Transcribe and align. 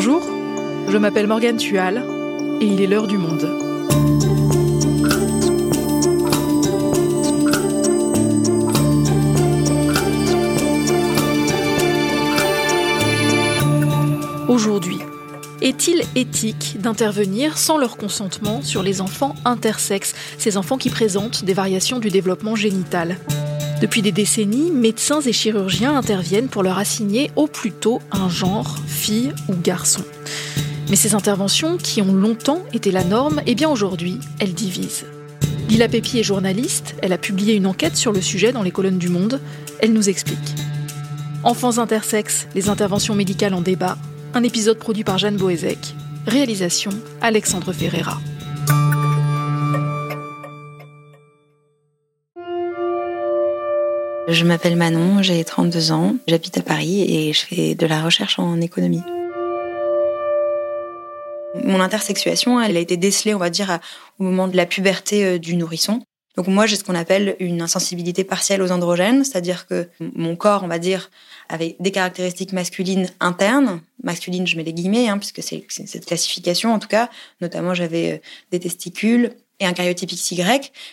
Bonjour, 0.00 0.22
je 0.88 0.96
m'appelle 0.96 1.26
Morgane 1.26 1.56
Tual 1.56 2.04
et 2.60 2.64
il 2.64 2.80
est 2.80 2.86
l'heure 2.86 3.08
du 3.08 3.18
monde. 3.18 3.42
Aujourd'hui, 14.46 14.98
est-il 15.62 16.04
éthique 16.14 16.76
d'intervenir 16.80 17.58
sans 17.58 17.76
leur 17.76 17.96
consentement 17.96 18.62
sur 18.62 18.84
les 18.84 19.00
enfants 19.00 19.34
intersexes, 19.44 20.14
ces 20.38 20.56
enfants 20.56 20.78
qui 20.78 20.90
présentent 20.90 21.44
des 21.44 21.54
variations 21.54 21.98
du 21.98 22.10
développement 22.10 22.54
génital? 22.54 23.16
Depuis 23.80 24.02
des 24.02 24.10
décennies, 24.10 24.72
médecins 24.72 25.20
et 25.20 25.32
chirurgiens 25.32 25.96
interviennent 25.96 26.48
pour 26.48 26.64
leur 26.64 26.78
assigner 26.78 27.30
au 27.36 27.46
plus 27.46 27.70
tôt 27.70 28.00
un 28.10 28.28
genre, 28.28 28.76
fille 28.86 29.32
ou 29.48 29.54
garçon. 29.54 30.02
Mais 30.90 30.96
ces 30.96 31.14
interventions, 31.14 31.76
qui 31.76 32.02
ont 32.02 32.12
longtemps 32.12 32.64
été 32.72 32.90
la 32.90 33.04
norme, 33.04 33.40
eh 33.46 33.54
bien 33.54 33.68
aujourd'hui, 33.68 34.18
elles 34.40 34.54
divisent. 34.54 35.06
Lila 35.68 35.88
Pépi 35.88 36.18
est 36.18 36.24
journaliste, 36.24 36.96
elle 37.02 37.12
a 37.12 37.18
publié 37.18 37.54
une 37.54 37.66
enquête 37.66 37.96
sur 37.96 38.12
le 38.12 38.20
sujet 38.22 38.52
dans 38.52 38.62
les 38.62 38.70
colonnes 38.70 38.98
du 38.98 39.10
Monde, 39.10 39.40
elle 39.80 39.92
nous 39.92 40.08
explique. 40.08 40.54
Enfants 41.44 41.78
intersexes, 41.78 42.48
les 42.56 42.68
interventions 42.70 43.14
médicales 43.14 43.54
en 43.54 43.60
débat, 43.60 43.96
un 44.34 44.42
épisode 44.42 44.78
produit 44.78 45.04
par 45.04 45.18
Jeanne 45.18 45.36
Boézek. 45.36 45.94
Réalisation 46.26 46.90
Alexandre 47.20 47.72
Ferreira. 47.72 48.18
Je 54.30 54.44
m'appelle 54.44 54.76
Manon, 54.76 55.22
j'ai 55.22 55.42
32 55.42 55.90
ans, 55.90 56.16
j'habite 56.28 56.58
à 56.58 56.62
Paris 56.62 57.00
et 57.00 57.32
je 57.32 57.46
fais 57.46 57.74
de 57.74 57.86
la 57.86 58.02
recherche 58.02 58.38
en 58.38 58.60
économie. 58.60 59.00
Mon 61.64 61.80
intersexuation, 61.80 62.60
elle 62.60 62.76
a 62.76 62.80
été 62.80 62.98
décelée, 62.98 63.34
on 63.34 63.38
va 63.38 63.48
dire, 63.48 63.78
au 64.18 64.24
moment 64.24 64.46
de 64.46 64.54
la 64.54 64.66
puberté 64.66 65.24
euh, 65.24 65.38
du 65.38 65.56
nourrisson. 65.56 66.02
Donc 66.36 66.46
moi, 66.46 66.66
j'ai 66.66 66.76
ce 66.76 66.84
qu'on 66.84 66.94
appelle 66.94 67.36
une 67.40 67.62
insensibilité 67.62 68.22
partielle 68.22 68.60
aux 68.60 68.70
androgènes, 68.70 69.24
c'est-à-dire 69.24 69.66
que 69.66 69.88
mon 69.98 70.36
corps, 70.36 70.62
on 70.62 70.68
va 70.68 70.78
dire, 70.78 71.10
avait 71.48 71.76
des 71.80 71.90
caractéristiques 71.90 72.52
masculines 72.52 73.08
internes. 73.20 73.80
Masculines, 74.02 74.46
je 74.46 74.58
mets 74.58 74.62
les 74.62 74.74
guillemets, 74.74 75.08
hein, 75.08 75.16
puisque 75.16 75.42
c'est 75.42 75.64
cette 75.68 76.04
classification 76.04 76.74
en 76.74 76.78
tout 76.78 76.88
cas. 76.88 77.08
Notamment, 77.40 77.72
j'avais 77.72 78.12
euh, 78.12 78.18
des 78.50 78.60
testicules 78.60 79.32
et 79.58 79.64
un 79.64 79.72
karyotype 79.72 80.10
XY, 80.10 80.42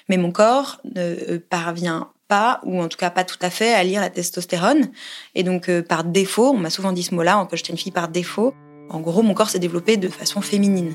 mais 0.07 0.15
mon 0.15 0.31
corps 0.31 0.79
ne 0.95 1.01
euh, 1.01 1.45
parvient 1.49 2.07
pas, 2.27 2.61
ou 2.63 2.81
en 2.81 2.87
tout 2.87 2.97
cas 2.97 3.09
pas 3.09 3.23
tout 3.23 3.37
à 3.41 3.49
fait, 3.49 3.73
à 3.73 3.83
lire 3.83 4.01
la 4.01 4.09
testostérone. 4.09 4.89
Et 5.35 5.43
donc, 5.43 5.69
euh, 5.69 5.81
par 5.81 6.03
défaut, 6.03 6.51
on 6.51 6.57
m'a 6.57 6.69
souvent 6.69 6.91
dit 6.91 7.03
ce 7.03 7.15
mot-là, 7.15 7.47
que 7.49 7.57
j'étais 7.57 7.71
une 7.71 7.77
fille 7.77 7.91
par 7.91 8.07
défaut, 8.07 8.53
en 8.89 8.99
gros, 8.99 9.23
mon 9.23 9.33
corps 9.33 9.49
s'est 9.49 9.59
développé 9.59 9.97
de 9.97 10.07
façon 10.07 10.41
féminine. 10.41 10.93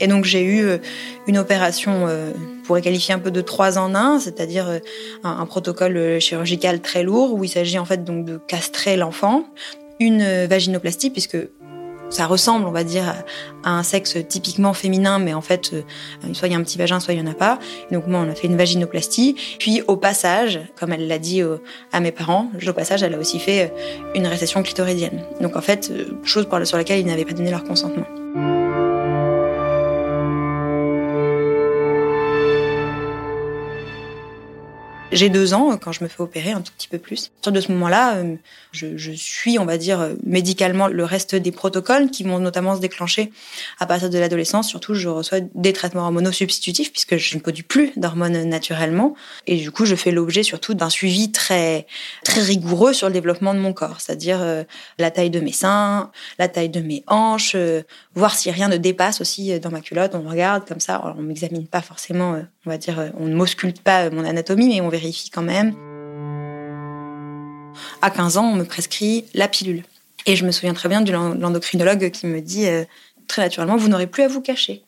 Et 0.00 0.06
donc, 0.06 0.24
j'ai 0.24 0.42
eu 0.42 0.64
euh, 0.64 0.78
une 1.26 1.36
opération, 1.36 2.06
euh, 2.08 2.32
pour 2.32 2.68
pourrait 2.68 2.82
qualifier 2.82 3.14
un 3.14 3.18
peu 3.18 3.30
de 3.30 3.40
trois 3.40 3.78
en 3.78 3.94
un, 3.94 4.18
c'est-à-dire 4.18 4.68
euh, 4.68 4.78
un, 5.22 5.38
un, 5.38 5.46
protocole 5.46 6.18
chirurgical 6.18 6.80
très 6.80 7.02
lourd 7.02 7.34
où 7.34 7.44
il 7.44 7.48
s'agit 7.48 7.78
en 7.78 7.84
fait 7.84 8.04
donc 8.04 8.24
de 8.24 8.38
castrer 8.38 8.96
l'enfant, 8.96 9.44
une 10.00 10.46
vaginoplastie 10.46 11.10
puisque 11.10 11.38
ça 12.10 12.26
ressemble, 12.26 12.66
on 12.66 12.70
va 12.70 12.84
dire, 12.84 13.14
à 13.64 13.70
un 13.70 13.82
sexe 13.82 14.16
typiquement 14.28 14.72
féminin, 14.74 15.18
mais 15.18 15.34
en 15.34 15.40
fait, 15.40 15.72
euh, 15.72 15.82
soit 16.32 16.48
il 16.48 16.52
y 16.52 16.54
a 16.54 16.58
un 16.58 16.62
petit 16.62 16.78
vagin, 16.78 17.00
soit 17.00 17.14
il 17.14 17.20
y 17.20 17.22
en 17.22 17.30
a 17.30 17.34
pas. 17.34 17.58
donc 17.90 18.06
moi, 18.06 18.20
on 18.26 18.30
a 18.30 18.34
fait 18.34 18.46
une 18.46 18.56
vaginoplastie. 18.56 19.36
Puis 19.58 19.82
au 19.86 19.96
passage, 19.96 20.60
comme 20.78 20.92
elle 20.92 21.08
l'a 21.08 21.18
dit 21.18 21.42
à 21.92 22.00
mes 22.00 22.12
parents, 22.12 22.50
au 22.66 22.72
passage, 22.72 23.02
elle 23.02 23.14
a 23.14 23.18
aussi 23.18 23.38
fait 23.38 23.70
euh, 23.70 24.12
une 24.14 24.26
récession 24.26 24.62
clitoridienne. 24.62 25.24
Donc 25.40 25.56
en 25.56 25.60
fait, 25.60 25.90
euh, 25.90 26.04
chose 26.24 26.46
sur 26.64 26.76
laquelle 26.76 27.00
ils 27.00 27.06
n'avaient 27.06 27.24
pas 27.24 27.34
donné 27.34 27.50
leur 27.50 27.64
consentement. 27.64 28.06
J'ai 35.16 35.30
deux 35.30 35.54
ans 35.54 35.72
euh, 35.72 35.76
quand 35.76 35.92
je 35.92 36.04
me 36.04 36.08
fais 36.08 36.20
opérer, 36.20 36.52
un 36.52 36.60
tout 36.60 36.72
petit 36.76 36.88
peu 36.88 36.98
plus. 36.98 37.32
À 37.46 37.50
de 37.50 37.60
ce 37.60 37.72
moment-là, 37.72 38.16
euh, 38.16 38.36
je, 38.72 38.98
je, 38.98 39.12
suis, 39.12 39.58
on 39.58 39.64
va 39.64 39.78
dire, 39.78 39.98
euh, 39.98 40.12
médicalement 40.24 40.88
le 40.88 41.04
reste 41.04 41.34
des 41.34 41.52
protocoles 41.52 42.10
qui 42.10 42.22
vont 42.22 42.38
notamment 42.38 42.76
se 42.76 42.82
déclencher 42.82 43.32
à 43.80 43.86
partir 43.86 44.10
de 44.10 44.18
l'adolescence. 44.18 44.68
Surtout, 44.68 44.92
je 44.92 45.08
reçois 45.08 45.38
des 45.54 45.72
traitements 45.72 46.02
hormonaux 46.02 46.32
substitutifs 46.32 46.92
puisque 46.92 47.16
je 47.16 47.34
ne 47.34 47.40
produis 47.40 47.62
plus 47.62 47.92
d'hormones 47.96 48.44
naturellement. 48.44 49.14
Et 49.46 49.56
du 49.56 49.70
coup, 49.70 49.86
je 49.86 49.94
fais 49.94 50.10
l'objet 50.10 50.42
surtout 50.42 50.74
d'un 50.74 50.90
suivi 50.90 51.32
très, 51.32 51.86
très 52.22 52.42
rigoureux 52.42 52.92
sur 52.92 53.06
le 53.06 53.14
développement 53.14 53.54
de 53.54 53.58
mon 53.58 53.72
corps. 53.72 54.02
C'est-à-dire 54.02 54.44
la 54.98 55.10
taille 55.10 55.30
de 55.30 55.40
mes 55.40 55.52
seins, 55.52 56.10
la 56.38 56.48
taille 56.48 56.68
de 56.68 56.80
mes 56.80 57.04
hanches, 57.06 57.56
voir 58.14 58.34
si 58.34 58.50
rien 58.50 58.68
ne 58.68 58.76
dépasse 58.76 59.22
aussi 59.22 59.58
dans 59.60 59.70
ma 59.70 59.80
culotte. 59.80 60.14
On 60.14 60.28
regarde 60.28 60.66
comme 60.68 60.80
ça. 60.80 61.14
on 61.16 61.22
m'examine 61.22 61.66
pas 61.66 61.80
forcément, 61.80 62.38
on 62.66 62.70
va 62.70 62.78
dire, 62.78 63.12
on 63.18 63.26
ne 63.26 63.34
m'ausculte 63.34 63.80
pas 63.80 64.10
mon 64.10 64.24
anatomie, 64.24 64.68
mais 64.68 64.80
on 64.80 64.88
vérifie 64.88 65.30
quand 65.30 65.42
même. 65.42 65.74
À 68.02 68.10
15 68.10 68.36
ans, 68.36 68.50
on 68.52 68.56
me 68.56 68.64
prescrit 68.64 69.24
la 69.34 69.48
pilule. 69.48 69.82
Et 70.26 70.34
je 70.34 70.44
me 70.44 70.50
souviens 70.50 70.74
très 70.74 70.88
bien 70.88 71.00
de 71.00 71.12
l'endocrinologue 71.12 72.10
qui 72.10 72.26
me 72.26 72.40
dit 72.40 72.66
euh, 72.66 72.84
très 73.26 73.42
naturellement, 73.42 73.76
vous 73.76 73.88
n'aurez 73.88 74.06
plus 74.06 74.22
à 74.22 74.28
vous 74.28 74.40
cacher. 74.40 74.82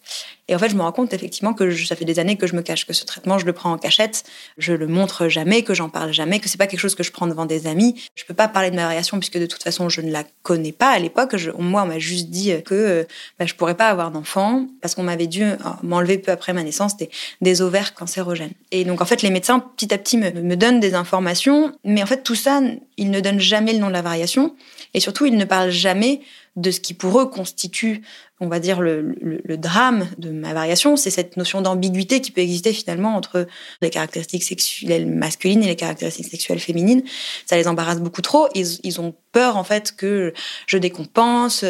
Et 0.49 0.55
en 0.55 0.59
fait, 0.59 0.71
je 0.71 0.77
me 0.77 0.81
rends 0.81 0.93
compte 0.93 1.13
effectivement 1.13 1.53
que 1.53 1.77
ça 1.77 1.95
fait 1.95 2.07
des 2.07 2.19
années 2.19 2.37
que 2.37 2.47
je 2.47 2.57
me 2.57 2.63
cache, 2.63 2.87
que 2.87 2.95
ce 2.95 3.05
traitement, 3.05 3.39
je 3.39 3.45
le 3.45 3.53
prends 3.53 3.71
en 3.71 3.77
cachette, 3.77 4.25
je 4.57 4.73
le 4.73 4.87
montre 4.87 5.29
jamais, 5.29 5.63
que 5.63 5.75
j'en 5.75 5.91
parle 5.91 6.11
jamais, 6.13 6.41
que 6.41 6.49
c'est 6.49 6.57
pas 6.57 6.67
quelque 6.67 6.81
chose 6.81 6.95
que 6.95 7.03
je 7.03 7.13
prends 7.13 7.27
devant 7.27 7.45
des 7.45 7.67
amis. 7.67 8.01
Je 8.15 8.25
peux 8.25 8.33
pas 8.33 8.49
parler 8.49 8.71
de 8.71 8.77
ma 8.77 8.83
variation 8.83 9.19
puisque 9.19 9.39
de 9.39 9.45
toute 9.45 9.63
façon, 9.63 9.91
je 9.91 10.01
ne 10.01 10.11
la 10.11 10.25
connais 10.43 10.73
pas 10.73 10.89
à 10.89 10.99
l'époque. 10.99 11.35
Moi, 11.59 11.83
on 11.83 11.87
m'a 11.87 11.99
juste 11.99 12.31
dit 12.31 12.53
que 12.65 13.07
bah, 13.39 13.45
je 13.45 13.55
pourrais 13.55 13.75
pas 13.75 13.89
avoir 13.89 14.11
d'enfant 14.11 14.67
parce 14.81 14.95
qu'on 14.95 15.03
m'avait 15.03 15.27
dû 15.27 15.43
euh, 15.43 15.57
m'enlever 15.83 16.17
peu 16.17 16.33
après 16.33 16.55
ma 16.55 16.63
naissance 16.63 16.97
des, 16.97 17.11
des, 17.43 17.61
ovaires 17.61 17.93
cancérogènes. 17.93 18.53
Et 18.71 18.85
donc, 18.85 19.03
en 19.03 19.05
fait, 19.05 19.21
les 19.21 19.31
médecins, 19.31 19.59
petit 19.59 19.93
à 19.93 19.99
petit, 19.99 20.17
me, 20.17 20.31
me 20.31 20.57
donnent 20.57 20.81
des 20.81 20.95
informations, 20.95 21.73
mais 21.85 22.03
en 22.03 22.07
fait, 22.07 22.23
tout 22.23 22.35
ça, 22.35 22.61
ils 22.97 23.11
ne 23.11 23.21
donnent 23.21 23.41
jamais 23.41 23.75
le 23.75 23.81
nom 23.81 23.89
de 23.89 23.93
la 23.93 24.03
variation 24.03 24.55
et 24.95 25.01
surtout, 25.01 25.27
ils 25.27 25.37
ne 25.37 25.45
parlent 25.45 25.71
jamais 25.71 26.21
de 26.61 26.71
ce 26.71 26.81
qui 26.81 26.95
pour 26.95 27.21
eux 27.21 27.27
constitue, 27.27 28.03
on 28.41 28.49
va 28.49 28.59
dire, 28.61 28.81
le, 28.81 29.15
le, 29.21 29.57
drame 29.57 30.09
de 30.19 30.31
ma 30.31 30.55
variation, 30.55 30.97
c'est 30.97 31.11
cette 31.11 31.37
notion 31.37 31.61
d'ambiguïté 31.61 32.21
qui 32.21 32.31
peut 32.31 32.41
exister 32.41 32.73
finalement 32.73 33.17
entre 33.17 33.47
les 33.81 33.91
caractéristiques 33.91 34.45
sexuelles 34.45 35.07
masculines 35.07 35.63
et 35.63 35.67
les 35.67 35.77
caractéristiques 35.77 36.29
sexuelles 36.31 36.61
féminines. 36.61 37.03
Ça 37.47 37.57
les 37.57 37.69
embarrasse 37.69 38.01
beaucoup 38.01 38.23
trop. 38.23 38.49
Ils, 38.55 38.79
ils 38.83 39.01
ont 39.01 39.15
peur 39.33 39.57
en 39.57 39.65
fait 39.65 39.95
que 39.97 40.33
je 40.67 40.79
décompense. 40.79 41.65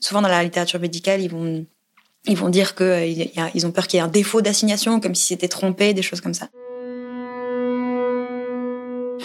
Souvent 0.00 0.22
dans 0.22 0.28
la 0.28 0.42
littérature 0.42 0.80
médicale, 0.80 1.20
ils 1.22 1.30
vont 1.30 1.66
ils 2.26 2.36
vont 2.36 2.48
dire 2.48 2.74
qu'ils 2.74 3.66
ont 3.66 3.72
peur 3.72 3.86
qu'il 3.86 3.98
y 3.98 4.00
ait 4.00 4.04
un 4.04 4.08
défaut 4.08 4.42
d'assignation, 4.42 5.00
comme 5.00 5.14
si 5.14 5.28
c'était 5.28 5.48
trompé, 5.48 5.94
des 5.94 6.02
choses 6.02 6.20
comme 6.20 6.34
ça. 6.34 6.48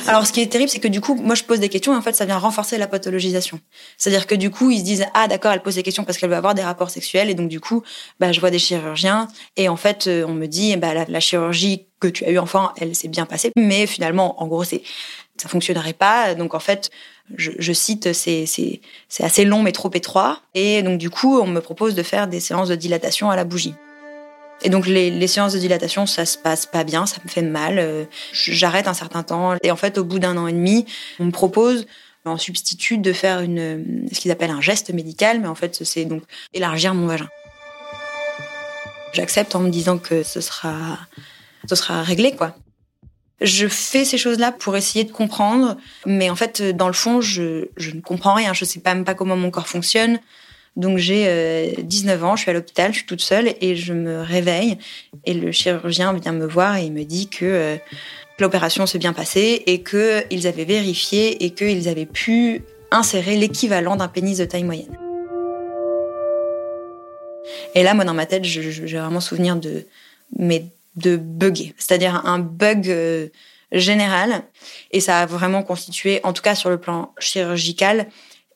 Alors, 0.07 0.25
ce 0.25 0.33
qui 0.33 0.41
est 0.41 0.47
terrible, 0.47 0.69
c'est 0.69 0.79
que 0.79 0.87
du 0.87 1.01
coup, 1.01 1.15
moi, 1.15 1.35
je 1.35 1.43
pose 1.43 1.59
des 1.59 1.69
questions 1.69 1.93
et 1.93 1.97
en 1.97 2.01
fait, 2.01 2.15
ça 2.15 2.25
vient 2.25 2.37
renforcer 2.37 2.77
la 2.77 2.87
pathologisation. 2.87 3.59
C'est-à-dire 3.97 4.27
que 4.27 4.35
du 4.35 4.49
coup, 4.49 4.71
ils 4.71 4.79
se 4.79 4.83
disent 4.83 5.05
ah 5.13 5.27
d'accord, 5.27 5.51
elle 5.51 5.61
pose 5.61 5.75
des 5.75 5.83
questions 5.83 6.03
parce 6.03 6.17
qu'elle 6.17 6.29
veut 6.29 6.35
avoir 6.35 6.53
des 6.53 6.61
rapports 6.61 6.89
sexuels 6.89 7.29
et 7.29 7.33
donc 7.33 7.49
du 7.49 7.59
coup, 7.59 7.83
bah, 8.19 8.31
je 8.31 8.39
vois 8.39 8.51
des 8.51 8.59
chirurgiens 8.59 9.27
et 9.57 9.69
en 9.69 9.77
fait, 9.77 10.07
euh, 10.07 10.25
on 10.27 10.33
me 10.33 10.47
dit 10.47 10.75
bah 10.77 10.93
la, 10.93 11.19
chirurgie 11.19 11.87
que 11.99 12.07
tu 12.07 12.25
as 12.25 12.31
eu 12.31 12.37
enfant, 12.37 12.71
elle 12.77 12.95
s'est 12.95 13.07
bien 13.07 13.25
passée, 13.25 13.51
mais 13.55 13.87
finalement, 13.87 14.41
en 14.41 14.47
gros, 14.47 14.63
c'est 14.63 14.83
ça 15.37 15.49
fonctionnerait 15.49 15.93
pas. 15.93 16.35
Donc 16.35 16.53
en 16.53 16.59
fait, 16.59 16.91
je, 17.35 17.51
je 17.57 17.73
cite, 17.73 18.13
c'est 18.13 18.89
assez 19.19 19.45
long 19.45 19.63
mais 19.63 19.71
trop 19.71 19.91
étroit 19.93 20.41
et 20.53 20.83
donc 20.83 20.97
du 20.97 21.09
coup, 21.09 21.39
on 21.39 21.47
me 21.47 21.61
propose 21.61 21.95
de 21.95 22.03
faire 22.03 22.27
des 22.27 22.39
séances 22.39 22.69
de 22.69 22.75
dilatation 22.75 23.29
à 23.29 23.35
la 23.35 23.43
bougie. 23.43 23.73
Et 24.63 24.69
donc 24.69 24.87
les, 24.87 25.27
séances 25.27 25.53
de 25.53 25.59
dilatation, 25.59 26.05
ça 26.05 26.25
se 26.25 26.37
passe 26.37 26.65
pas 26.65 26.83
bien, 26.83 27.05
ça 27.05 27.17
me 27.23 27.29
fait 27.29 27.41
mal. 27.41 27.79
Euh, 27.79 28.05
j'arrête 28.31 28.87
un 28.87 28.93
certain 28.93 29.21
temps. 29.21 29.55
Et 29.61 29.71
en 29.71 29.75
fait, 29.75 29.97
au 29.97 30.05
bout 30.05 30.19
d'un 30.19 30.37
an 30.37 30.47
et 30.47 30.53
demi, 30.53 30.85
on 31.19 31.25
me 31.25 31.31
propose 31.31 31.85
en 32.25 32.37
substitut 32.37 32.97
de 32.97 33.11
faire 33.11 33.41
une, 33.41 34.07
ce 34.11 34.19
qu'ils 34.19 34.31
appellent 34.31 34.51
un 34.51 34.61
geste 34.61 34.91
médical, 34.93 35.41
mais 35.41 35.47
en 35.47 35.55
fait, 35.55 35.83
c'est 35.83 36.05
donc 36.05 36.23
élargir 36.53 36.93
mon 36.93 37.07
vagin. 37.07 37.27
J'accepte 39.11 39.53
en 39.55 39.59
me 39.59 39.69
disant 39.69 39.97
que 39.97 40.23
ce 40.23 40.39
sera, 40.39 40.97
ce 41.67 41.75
sera 41.75 42.01
réglé, 42.01 42.33
quoi. 42.33 42.55
Je 43.41 43.67
fais 43.67 44.05
ces 44.05 44.17
choses-là 44.17 44.53
pour 44.53 44.77
essayer 44.77 45.03
de 45.03 45.11
comprendre, 45.11 45.75
mais 46.05 46.29
en 46.29 46.35
fait, 46.35 46.61
dans 46.61 46.87
le 46.87 46.93
fond, 46.93 47.19
je, 47.19 47.67
je 47.75 47.91
ne 47.91 47.99
comprends 47.99 48.33
rien. 48.33 48.53
Je 48.53 48.63
sais 48.63 48.79
pas 48.79 48.95
même 48.95 49.03
pas 49.03 49.15
comment 49.15 49.35
mon 49.35 49.51
corps 49.51 49.67
fonctionne. 49.67 50.19
Donc 50.75 50.97
j'ai 50.97 51.75
19 51.77 52.21
euh, 52.21 52.25
ans, 52.25 52.35
je 52.35 52.41
suis 52.41 52.51
à 52.51 52.53
l'hôpital, 52.53 52.91
je 52.91 52.97
suis 52.97 53.05
toute 53.05 53.21
seule 53.21 53.53
et 53.61 53.75
je 53.75 53.93
me 53.93 54.21
réveille 54.21 54.77
et 55.25 55.33
le 55.33 55.51
chirurgien 55.51 56.13
vient 56.13 56.31
me 56.31 56.47
voir 56.47 56.77
et 56.77 56.85
il 56.85 56.91
me 56.91 57.03
dit 57.03 57.27
que 57.27 57.45
euh, 57.45 57.75
l'opération 58.39 58.87
s'est 58.87 58.97
bien 58.97 59.13
passée 59.13 59.63
et 59.67 59.83
qu'ils 59.83 60.47
avaient 60.47 60.65
vérifié 60.65 61.45
et 61.45 61.51
qu'ils 61.51 61.87
avaient 61.87 62.07
pu 62.07 62.63
insérer 62.89 63.37
l'équivalent 63.37 63.95
d'un 63.95 64.07
pénis 64.07 64.37
de 64.37 64.45
taille 64.45 64.63
moyenne. 64.63 64.97
Et 67.75 67.83
là, 67.83 67.93
moi, 67.93 68.05
dans 68.05 68.13
ma 68.13 68.25
tête, 68.25 68.43
j'ai 68.43 68.97
vraiment 68.97 69.19
souvenir 69.19 69.55
de, 69.55 69.85
mais 70.37 70.65
de 70.95 71.17
bugger, 71.17 71.73
c'est-à-dire 71.77 72.25
un 72.25 72.39
bug 72.39 72.89
euh, 72.89 73.27
général. 73.71 74.43
Et 74.91 74.99
ça 74.99 75.21
a 75.21 75.25
vraiment 75.25 75.63
constitué, 75.63 76.19
en 76.23 76.33
tout 76.33 76.41
cas 76.41 76.55
sur 76.55 76.69
le 76.69 76.77
plan 76.79 77.13
chirurgical, 77.19 78.07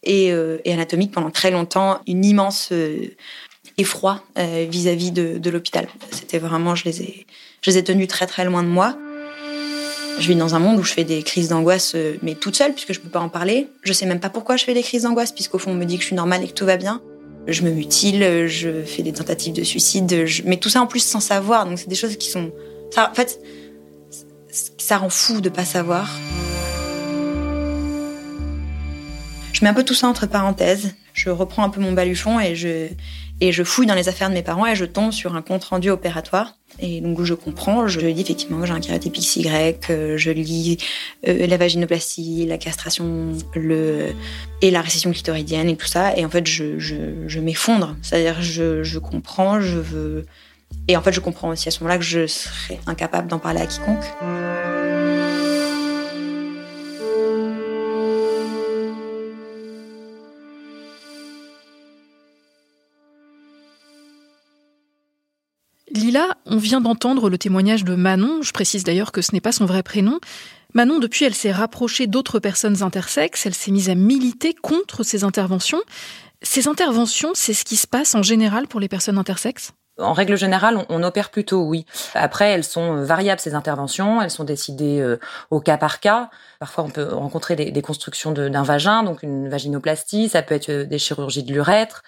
et, 0.03 0.31
anatomique 0.65 1.11
pendant 1.11 1.31
très 1.31 1.51
longtemps, 1.51 1.99
une 2.07 2.25
immense 2.25 2.71
effroi 3.77 4.23
vis-à-vis 4.37 5.11
de, 5.11 5.49
l'hôpital. 5.49 5.87
C'était 6.11 6.39
vraiment, 6.39 6.75
je 6.75 6.85
les 6.85 7.01
ai, 7.01 7.27
je 7.61 7.71
les 7.71 7.77
ai 7.77 7.83
tenus 7.83 8.07
très 8.07 8.27
très 8.27 8.45
loin 8.45 8.63
de 8.63 8.69
moi. 8.69 8.97
Je 10.19 10.27
vis 10.27 10.35
dans 10.35 10.55
un 10.55 10.59
monde 10.59 10.79
où 10.79 10.83
je 10.83 10.93
fais 10.93 11.03
des 11.03 11.21
crises 11.21 11.49
d'angoisse, 11.49 11.93
euh, 11.95 12.17
mais 12.23 12.33
toute 12.33 12.55
seule, 12.55 12.73
puisque 12.73 12.93
je 12.93 12.99
peux 12.99 13.09
pas 13.09 13.19
en 13.19 13.29
parler. 13.29 13.67
Je 13.83 13.93
sais 13.93 14.07
même 14.07 14.19
pas 14.19 14.29
pourquoi 14.29 14.57
je 14.57 14.63
fais 14.63 14.73
des 14.73 14.81
crises 14.81 15.03
d'angoisse, 15.03 15.31
puisqu'au 15.31 15.59
fond, 15.59 15.71
on 15.71 15.75
me 15.75 15.85
dit 15.85 15.97
que 15.97 16.01
je 16.01 16.07
suis 16.07 16.15
normale 16.15 16.43
et 16.43 16.47
que 16.47 16.53
tout 16.53 16.65
va 16.65 16.77
bien. 16.77 17.01
Je 17.45 17.61
me 17.61 17.69
mutile, 17.69 18.47
je 18.47 18.83
fais 18.83 19.03
des 19.03 19.13
tentatives 19.13 19.53
de 19.53 19.63
suicide, 19.63 20.25
mais 20.45 20.57
tout 20.57 20.69
ça 20.69 20.81
en 20.81 20.87
plus 20.87 21.03
sans 21.03 21.19
savoir. 21.19 21.65
Donc 21.65 21.77
c'est 21.79 21.87
des 21.87 21.95
choses 21.95 22.17
qui 22.17 22.29
sont, 22.29 22.51
en 22.97 23.13
fait, 23.13 23.39
ça 24.77 24.97
rend 24.97 25.09
fou 25.09 25.39
de 25.39 25.49
pas 25.49 25.65
savoir. 25.65 26.09
Je 29.57 29.63
mets 29.63 29.71
un 29.71 29.73
peu 29.73 29.83
tout 29.83 29.95
ça 29.95 30.07
entre 30.07 30.27
parenthèses. 30.27 30.93
Je 31.13 31.31
reprends 31.31 31.63
un 31.63 31.69
peu 31.69 31.81
mon 31.81 31.91
baluchon 31.91 32.39
et 32.39 32.53
je 32.53 33.63
fouille 33.63 33.87
dans 33.87 33.95
les 33.95 34.07
affaires 34.07 34.29
de 34.29 34.35
mes 34.35 34.43
parents 34.43 34.67
et 34.67 34.75
je 34.75 34.85
tombe 34.85 35.11
sur 35.11 35.35
un 35.35 35.41
compte 35.41 35.63
rendu 35.63 35.89
opératoire. 35.89 36.53
Et 36.79 37.01
donc 37.01 37.23
je 37.23 37.33
comprends, 37.33 37.87
je 37.87 37.99
dis 38.01 38.21
effectivement 38.21 38.63
j'ai 38.67 38.73
un 38.73 38.79
karyotype 38.79 39.15
XY, 39.15 39.41
je 39.89 40.29
lis 40.29 40.77
euh, 41.27 41.47
la 41.47 41.57
vaginoplastie, 41.57 42.45
la 42.45 42.59
castration, 42.59 43.31
et 44.61 44.69
la 44.69 44.81
récession 44.81 45.11
clitoridienne 45.11 45.69
et 45.69 45.75
tout 45.75 45.87
ça. 45.87 46.15
Et 46.15 46.23
en 46.23 46.29
fait 46.29 46.45
je, 46.45 47.39
m'effondre, 47.39 47.95
c'est-à-dire 48.03 48.43
je 48.43 48.99
comprends, 48.99 49.59
je 49.59 49.79
veux 49.79 50.25
et 50.87 50.95
en 50.95 51.01
fait 51.01 51.13
je 51.13 51.19
comprends 51.19 51.49
aussi 51.49 51.67
à 51.67 51.71
ce 51.71 51.79
moment-là 51.79 51.97
que 51.97 52.05
je 52.05 52.27
serais 52.27 52.79
incapable 52.85 53.27
d'en 53.27 53.39
parler 53.39 53.61
à 53.61 53.65
quiconque. 53.65 54.05
On 66.49 66.57
vient 66.57 66.81
d'entendre 66.81 67.29
le 67.29 67.37
témoignage 67.37 67.83
de 67.83 67.95
Manon, 67.95 68.41
je 68.41 68.51
précise 68.51 68.83
d'ailleurs 68.83 69.11
que 69.11 69.21
ce 69.21 69.33
n'est 69.33 69.41
pas 69.41 69.51
son 69.51 69.65
vrai 69.65 69.83
prénom. 69.83 70.19
Manon, 70.73 70.99
depuis, 70.99 71.25
elle 71.25 71.33
s'est 71.33 71.51
rapprochée 71.51 72.07
d'autres 72.07 72.39
personnes 72.39 72.83
intersexes, 72.83 73.45
elle 73.45 73.53
s'est 73.53 73.71
mise 73.71 73.89
à 73.89 73.95
militer 73.95 74.53
contre 74.53 75.03
ces 75.03 75.23
interventions. 75.23 75.81
Ces 76.41 76.67
interventions, 76.67 77.31
c'est 77.33 77.53
ce 77.53 77.65
qui 77.65 77.77
se 77.77 77.87
passe 77.87 78.13
en 78.15 78.21
général 78.21 78.67
pour 78.67 78.79
les 78.79 78.87
personnes 78.87 79.17
intersexes? 79.17 79.71
En 79.99 80.13
règle 80.13 80.37
générale, 80.37 80.85
on, 80.89 81.01
opère 81.01 81.31
plutôt, 81.31 81.63
oui. 81.63 81.87
Après, 82.13 82.51
elles 82.51 82.63
sont 82.63 83.03
variables, 83.03 83.41
ces 83.41 83.55
interventions. 83.55 84.21
Elles 84.21 84.29
sont 84.29 84.43
décidées 84.43 84.99
euh, 84.99 85.19
au 85.49 85.59
cas 85.59 85.77
par 85.77 85.99
cas. 85.99 86.29
Parfois, 86.59 86.83
on 86.83 86.91
peut 86.91 87.15
rencontrer 87.15 87.55
des, 87.55 87.71
des 87.71 87.81
constructions 87.81 88.31
d'un 88.31 88.61
vagin, 88.61 89.01
donc 89.01 89.23
une 89.23 89.49
vaginoplastie. 89.49 90.29
Ça 90.29 90.43
peut 90.43 90.53
être 90.53 90.69
euh, 90.69 90.85
des 90.85 90.99
chirurgies 90.99 91.41
de 91.41 91.51
l'urètre. 91.51 92.03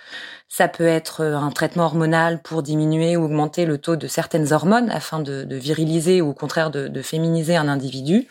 Ça 0.52 0.68
peut 0.68 0.88
être 0.88 1.22
euh, 1.22 1.38
un 1.38 1.52
traitement 1.52 1.86
hormonal 1.86 2.42
pour 2.42 2.64
diminuer 2.64 3.16
ou 3.16 3.26
augmenter 3.26 3.66
le 3.66 3.78
taux 3.78 3.96
de 3.96 4.08
certaines 4.08 4.52
hormones 4.52 4.90
afin 4.90 5.20
de, 5.20 5.46
viriliser 5.56 6.22
ou 6.22 6.30
au 6.30 6.34
contraire 6.34 6.72
de, 6.72 7.02
féminiser 7.02 7.56
un 7.56 7.68
individu. 7.68 8.28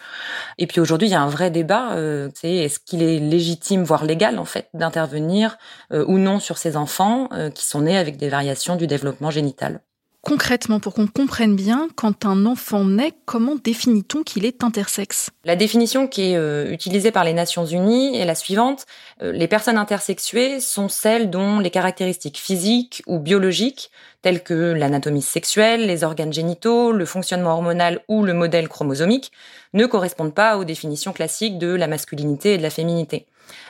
Et 0.59 0.67
puis 0.67 0.81
aujourd'hui, 0.81 1.09
il 1.09 1.13
y 1.13 1.15
a 1.15 1.23
un 1.23 1.29
vrai 1.29 1.51
débat. 1.51 1.93
Euh, 1.93 2.29
c'est 2.35 2.53
est-ce 2.55 2.81
qu'il 2.81 3.03
est 3.03 3.21
légitime, 3.21 3.85
voire 3.85 4.05
légal 4.05 4.39
en 4.39 4.45
fait, 4.45 4.69
d'intervenir 4.75 5.59
ou 5.91 6.19
non 6.19 6.41
sur 6.41 6.59
ces 6.59 6.77
enfants 6.77 7.29
qui 7.55 7.65
sont 7.65 7.83
nés 7.83 7.97
avec 7.97 8.17
des 8.17 8.29
variations 8.29 8.77
du 8.77 8.87
développement 8.87 9.31
génital 9.31 9.81
concrètement, 10.23 10.81
pour 10.81 10.95
qu'on 10.95 11.07
comprenne 11.07 11.57
bien, 11.57 11.89
quand 11.97 12.27
un 12.27 12.47
enfant 12.47 12.85
naît, 12.85 13.13
comment 13.25 13.57
définit-on 13.57 14.23
qu'il 14.23 14.45
est 14.45 14.63
intersexe? 14.63 15.31
La 15.45 15.57
définition 15.57 16.07
qui 16.07 16.33
est 16.33 16.37
euh, 16.37 16.71
utilisée 16.71 17.11
par 17.11 17.25
les 17.25 17.33
Nations 17.33 17.65
Unies 17.65 18.17
est 18.17 18.25
la 18.25 18.35
suivante. 18.35 18.87
Euh, 19.23 19.33
les 19.33 19.49
personnes 19.49 19.79
intersexuées 19.79 20.61
sont 20.61 20.89
celles 20.89 21.31
dont 21.31 21.59
les 21.61 21.71
caractéristiques 21.71 22.39
physiques 22.39 23.03
ou 23.07 23.19
biologiques, 23.19 23.91
telles 24.23 24.43
que 24.43 24.73
l'anatomie 24.73 25.23
sexuelle, 25.23 25.87
les 25.87 26.05
organes 26.05 26.33
génitaux, 26.33 26.93
le 26.93 27.05
fonctionnement 27.05 27.53
hormonal 27.53 28.01
ou 28.09 28.25
le 28.25 28.35
modèle 28.35 28.69
chromosomique, 28.69 29.33
ne 29.73 29.87
correspondent 29.87 30.35
pas 30.35 30.59
aux 30.59 30.65
définitions 30.65 31.13
classiques 31.13 31.59
de 31.59 31.75
la 31.75 31.87
masculinité 31.87 32.55
et 32.55 32.59
de 32.59 32.63
la 32.63 32.71
féminité. 32.71 33.27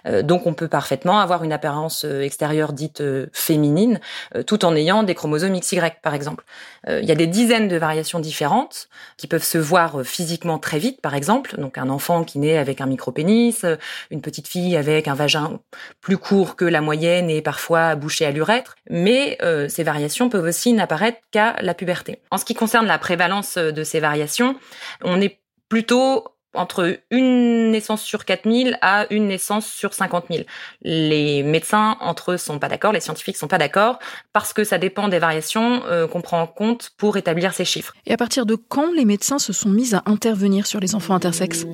Euh, 0.07 0.23
donc 0.23 0.47
on 0.47 0.55
peut 0.55 0.69
parfaitement 0.69 1.21
avoir 1.21 1.45
une 1.45 1.53
apparence 1.53 2.05
euh, 2.05 2.23
extérieure 2.23 2.73
dite 2.73 3.01
euh, 3.01 3.27
féminine 3.33 4.01
tout 4.47 4.65
en 4.65 4.75
ayant 4.75 5.03
des 5.03 5.15
chromosomes 5.15 5.59
XY 5.59 5.81
par 6.03 6.15
exemple. 6.15 6.45
Il 6.89 7.05
y 7.05 7.13
a 7.13 7.15
des 7.15 7.27
dizaines 7.27 7.69
de 7.69 7.77
variations 7.77 8.19
différentes 8.19 8.89
qui 9.17 9.27
peuvent 9.27 9.45
se 9.45 9.59
voir 9.59 10.03
physiquement 10.05 10.59
très 10.59 10.79
vite 10.79 11.01
par 11.01 11.15
exemple. 11.15 11.61
Donc 11.61 11.77
un 11.77 11.89
enfant 11.91 12.25
qui 12.25 12.39
naît 12.39 12.57
avec 12.57 12.81
un 12.81 12.87
micro-pénis, 12.87 13.67
une 14.11 14.23
petite 14.23 14.49
fille 14.49 14.77
avec 14.77 15.09
un 15.09 15.15
vagin 15.15 15.61
plus 16.01 16.17
court 16.17 16.57
que 16.57 16.65
la 16.65 16.81
moyenne 16.81 17.29
et 17.29 17.43
parfois 17.43 17.95
bouché 17.95 18.25
à 18.25 18.31
l'urètre. 18.31 18.77
Mais 18.89 19.39
ces 19.69 19.83
variations 19.83 20.29
peuvent 20.29 20.47
aussi 20.47 20.73
n'apparaître 20.73 21.19
qu'à 21.31 21.57
la 21.61 21.75
puberté. 21.75 22.23
En 22.31 22.39
ce 22.39 22.45
qui 22.45 22.55
concerne 22.55 22.87
la 22.87 22.99
prévalence 22.99 23.59
de 23.59 23.85
ces 23.85 24.01
variations, 24.01 24.57
on 25.03 25.21
est 25.21 25.41
plutôt 25.69 26.25
entre 26.59 27.01
une 27.11 27.71
naissance 27.71 28.03
sur 28.03 28.25
4000 28.25 28.79
à 28.83 29.07
une 29.11 29.29
naissance 29.29 29.67
sur 29.67 29.95
50 29.95 30.27
000. 30.31 30.45
Les 30.83 31.43
médecins 31.43 31.97
entre 32.01 32.33
eux 32.33 32.37
sont 32.37 32.59
pas 32.59 32.69
d'accord, 32.69 32.93
les 32.93 33.01
scientifiques 33.01 33.37
sont 33.37 33.49
pas 33.49 33.59
d'accord, 33.59 33.99
parce 34.33 34.53
que 34.53 34.65
ça 34.65 34.79
dépend 34.79 35.09
des 35.09 35.19
variations 35.19 35.83
euh, 35.87 36.07
qu'on 36.07 36.21
prend 36.21 36.41
en 36.41 36.47
compte 36.47 36.91
pour 36.97 37.17
établir 37.17 37.55
ces 37.55 37.65
chiffres. 37.65 37.95
Et 38.07 38.13
à 38.13 38.17
partir 38.17 38.47
de 38.47 38.55
quand 38.55 38.93
les 38.93 39.05
médecins 39.05 39.39
se 39.39 39.53
sont 39.53 39.71
mis 39.71 39.95
à 39.95 40.03
intervenir 40.07 40.67
sur 40.67 40.81
les 40.81 40.95
enfants 40.95 41.15
intersexes? 41.15 41.65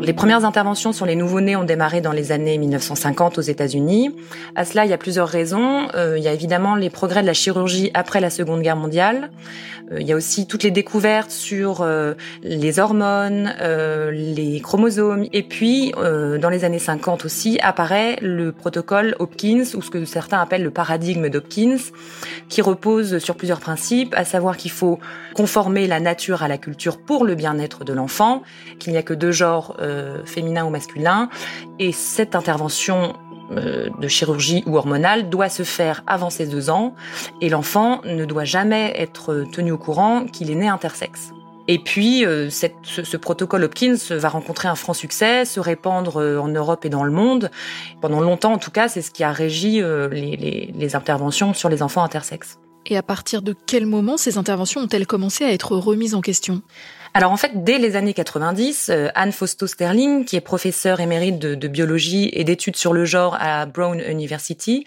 Les 0.00 0.12
premières 0.12 0.44
interventions 0.44 0.92
sur 0.92 1.06
les 1.06 1.16
nouveau-nés 1.16 1.56
ont 1.56 1.64
démarré 1.64 2.00
dans 2.00 2.12
les 2.12 2.30
années 2.32 2.58
1950 2.58 3.38
aux 3.38 3.42
États-Unis. 3.42 4.14
À 4.54 4.64
cela, 4.64 4.84
il 4.84 4.90
y 4.90 4.94
a 4.94 4.98
plusieurs 4.98 5.28
raisons. 5.28 5.88
Euh, 5.94 6.18
il 6.18 6.24
y 6.24 6.28
a 6.28 6.32
évidemment 6.32 6.74
les 6.74 6.90
progrès 6.90 7.22
de 7.22 7.26
la 7.26 7.32
chirurgie 7.32 7.90
après 7.94 8.20
la 8.20 8.30
Seconde 8.30 8.62
Guerre 8.62 8.76
mondiale. 8.76 9.30
Euh, 9.92 10.00
il 10.00 10.06
y 10.06 10.12
a 10.12 10.16
aussi 10.16 10.46
toutes 10.46 10.64
les 10.64 10.70
découvertes 10.70 11.30
sur 11.30 11.80
euh, 11.80 12.14
les 12.42 12.78
hormones, 12.78 13.54
les 14.12 14.60
chromosomes. 14.60 15.26
Et 15.32 15.42
puis, 15.42 15.92
dans 15.92 16.50
les 16.50 16.64
années 16.64 16.78
50 16.78 17.24
aussi, 17.24 17.58
apparaît 17.62 18.16
le 18.20 18.52
protocole 18.52 19.16
Hopkins, 19.18 19.64
ou 19.74 19.82
ce 19.82 19.90
que 19.90 20.04
certains 20.04 20.40
appellent 20.40 20.62
le 20.62 20.70
paradigme 20.70 21.28
d'Hopkins, 21.28 21.78
qui 22.48 22.62
repose 22.62 23.18
sur 23.18 23.36
plusieurs 23.36 23.60
principes, 23.60 24.14
à 24.16 24.24
savoir 24.24 24.56
qu'il 24.56 24.70
faut 24.70 24.98
conformer 25.34 25.86
la 25.86 26.00
nature 26.00 26.42
à 26.42 26.48
la 26.48 26.58
culture 26.58 26.98
pour 26.98 27.24
le 27.24 27.34
bien-être 27.34 27.84
de 27.84 27.92
l'enfant, 27.92 28.42
qu'il 28.78 28.92
n'y 28.92 28.98
a 28.98 29.02
que 29.02 29.14
deux 29.14 29.32
genres 29.32 29.76
euh, 29.86 30.24
féminin 30.24 30.64
ou 30.64 30.70
masculin. 30.70 31.28
Et 31.78 31.92
cette 31.92 32.34
intervention 32.34 33.14
euh, 33.52 33.88
de 33.98 34.08
chirurgie 34.08 34.62
ou 34.66 34.76
hormonale 34.76 35.30
doit 35.30 35.48
se 35.48 35.62
faire 35.62 36.02
avant 36.06 36.30
ses 36.30 36.46
deux 36.46 36.68
ans 36.70 36.94
et 37.40 37.48
l'enfant 37.48 38.00
ne 38.04 38.24
doit 38.24 38.44
jamais 38.44 38.92
être 38.96 39.44
tenu 39.52 39.72
au 39.72 39.78
courant 39.78 40.26
qu'il 40.26 40.50
est 40.50 40.56
né 40.56 40.68
intersexe. 40.68 41.30
Et 41.68 41.78
puis, 41.78 42.24
euh, 42.24 42.48
ce, 42.50 43.16
protocole 43.16 43.64
Hopkins 43.64 43.96
va 44.10 44.28
rencontrer 44.28 44.68
un 44.68 44.76
franc 44.76 44.94
succès, 44.94 45.44
se 45.44 45.58
répandre 45.58 46.18
en 46.40 46.48
Europe 46.48 46.84
et 46.84 46.88
dans 46.88 47.02
le 47.02 47.10
monde. 47.10 47.50
Pendant 48.00 48.20
longtemps, 48.20 48.52
en 48.52 48.58
tout 48.58 48.70
cas, 48.70 48.88
c'est 48.88 49.02
ce 49.02 49.10
qui 49.10 49.24
a 49.24 49.32
régi 49.32 49.80
les, 49.80 50.72
les 50.72 50.96
interventions 50.96 51.54
sur 51.54 51.68
les 51.68 51.82
enfants 51.82 52.04
intersexes. 52.04 52.58
Et 52.88 52.96
à 52.96 53.02
partir 53.02 53.42
de 53.42 53.54
quel 53.66 53.84
moment 53.84 54.16
ces 54.16 54.38
interventions 54.38 54.82
ont-elles 54.82 55.08
commencé 55.08 55.44
à 55.44 55.52
être 55.52 55.76
remises 55.76 56.14
en 56.14 56.20
question? 56.20 56.62
Alors 57.16 57.32
en 57.32 57.38
fait, 57.38 57.64
dès 57.64 57.78
les 57.78 57.96
années 57.96 58.12
90, 58.12 58.90
euh, 58.90 59.08
Anne 59.14 59.32
Fausto 59.32 59.66
Sterling, 59.66 60.26
qui 60.26 60.36
est 60.36 60.42
professeure 60.42 61.00
émérite 61.00 61.38
de, 61.38 61.66
biologie 61.66 62.28
et 62.34 62.44
d'études 62.44 62.76
sur 62.76 62.92
le 62.92 63.06
genre 63.06 63.38
à 63.40 63.64
Brown 63.64 63.98
University, 64.06 64.84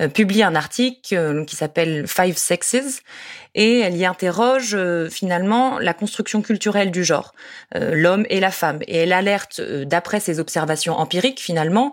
euh, 0.00 0.06
publie 0.06 0.44
un 0.44 0.54
article 0.54 1.12
euh, 1.16 1.44
qui 1.44 1.56
s'appelle 1.56 2.06
Five 2.06 2.36
Sexes 2.36 3.02
et 3.54 3.80
elle 3.80 3.96
y 3.96 4.04
interroge 4.04 4.76
finalement 5.10 5.78
la 5.78 5.94
construction 5.94 6.42
culturelle 6.42 6.90
du 6.90 7.04
genre, 7.04 7.34
l'homme 7.74 8.24
et 8.30 8.40
la 8.40 8.50
femme. 8.50 8.78
Et 8.86 8.98
elle 8.98 9.12
alerte, 9.12 9.60
d'après 9.60 10.20
ses 10.20 10.40
observations 10.40 10.98
empiriques 10.98 11.40
finalement, 11.40 11.92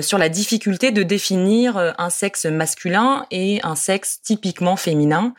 sur 0.00 0.18
la 0.18 0.28
difficulté 0.28 0.90
de 0.92 1.02
définir 1.02 1.94
un 1.98 2.10
sexe 2.10 2.46
masculin 2.46 3.26
et 3.30 3.60
un 3.62 3.74
sexe 3.74 4.20
typiquement 4.22 4.76
féminin. 4.76 5.34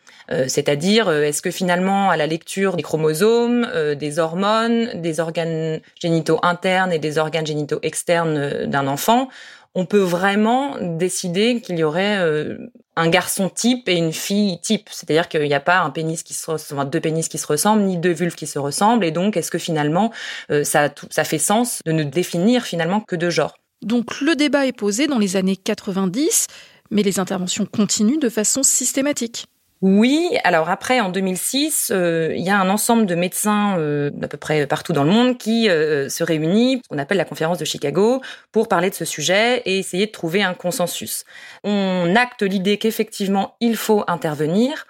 C'est-à-dire, 0.48 1.10
est-ce 1.12 1.42
que 1.42 1.52
finalement, 1.52 2.10
à 2.10 2.18
la 2.18 2.28
lecture 2.28 2.76
des 2.76 2.84
chromosomes, 2.84 3.68
des 3.96 4.20
hormones, 4.20 4.90
des 4.96 5.20
organes 5.20 5.80
génitaux 6.00 6.40
internes 6.44 6.94
et 6.94 7.00
des 7.00 7.18
organes 7.18 7.46
génitaux 7.46 7.80
externes 7.82 8.38
euh, 8.38 8.66
d'un 8.66 8.88
enfant, 8.88 9.30
on 9.74 9.86
peut 9.86 10.00
vraiment 10.00 10.76
décider 10.80 11.62
qu'il 11.62 11.78
y 11.78 11.84
aurait 11.84 12.18
euh, 12.20 12.58
un 12.96 13.10
garçon 13.10 13.50
type 13.50 13.88
et 13.88 13.96
une 13.96 14.12
fille 14.12 14.60
type. 14.60 14.90
C'est-à-dire 14.92 15.30
qu'il 15.30 15.44
n'y 15.44 15.54
a 15.54 15.62
pas 15.62 15.80
un 15.80 15.90
pénis 15.90 16.24
qui 16.24 16.34
se 16.34 16.50
ressemble, 16.52 16.90
deux 16.90 17.00
pénis 17.00 17.28
qui 17.28 17.38
se 17.38 17.48
ressemblent, 17.48 17.84
ni 17.84 17.98
deux 17.98 18.12
vulves 18.12 18.36
qui 18.36 18.48
se 18.48 18.60
ressemblent. 18.60 19.06
Et 19.06 19.12
donc, 19.12 19.38
est-ce 19.38 19.52
que 19.52 19.58
finalement, 19.58 20.12
euh, 20.52 20.64
ça, 20.64 20.90
ça 21.10 21.24
fait 21.24 21.38
sens 21.38 21.80
de 21.86 21.92
ne 21.92 22.04
définir 22.04 22.64
finalement 22.64 23.00
que 23.00 23.16
deux 23.16 23.30
genres 23.30 23.56
Donc, 23.82 24.20
le 24.20 24.36
débat 24.36 24.66
est 24.66 24.74
posé 24.74 25.08
dans 25.08 25.20
les 25.20 25.38
années 25.38 25.56
90, 25.56 26.48
mais 26.90 27.04
les 27.04 27.20
interventions 27.20 27.66
continuent 27.66 28.20
de 28.20 28.30
façon 28.30 28.64
systématique. 28.64 29.46
Oui, 29.82 30.38
alors 30.44 30.70
après, 30.70 31.00
en 31.00 31.10
2006, 31.10 31.92
euh, 31.92 32.32
il 32.36 32.46
y 32.46 32.52
a 32.52 32.60
un 32.60 32.70
ensemble 32.70 33.08
de 33.08 33.16
médecins 33.16 33.80
euh, 33.80 34.12
d'à 34.14 34.28
peu 34.28 34.38
près 34.38 34.68
partout 34.68 34.94
dans 34.94 35.04
le 35.04 35.10
monde 35.10 35.40
qui 35.40 35.70
euh, 35.70 36.08
se 36.08 36.24
réunit, 36.24 36.84
qu'on 36.88 37.00
appelle 37.00 37.18
la 37.18 37.26
conférence 37.26 37.58
de 37.58 37.66
Chicago, 37.66 38.22
pour 38.52 38.68
parler 38.68 38.92
de 38.92 38.96
ce 38.96 39.06
sujet 39.06 39.64
et 39.66 39.80
essayer 39.80 40.06
de 40.06 40.12
trouver 40.12 40.44
un 40.44 40.54
consensus. 40.54 41.26
On 41.64 42.16
acte 42.16 42.44
l'idée 42.44 42.78
qu'effectivement, 42.78 43.56
il 43.60 43.76
faut 43.76 44.04
intervenir. 44.06 44.86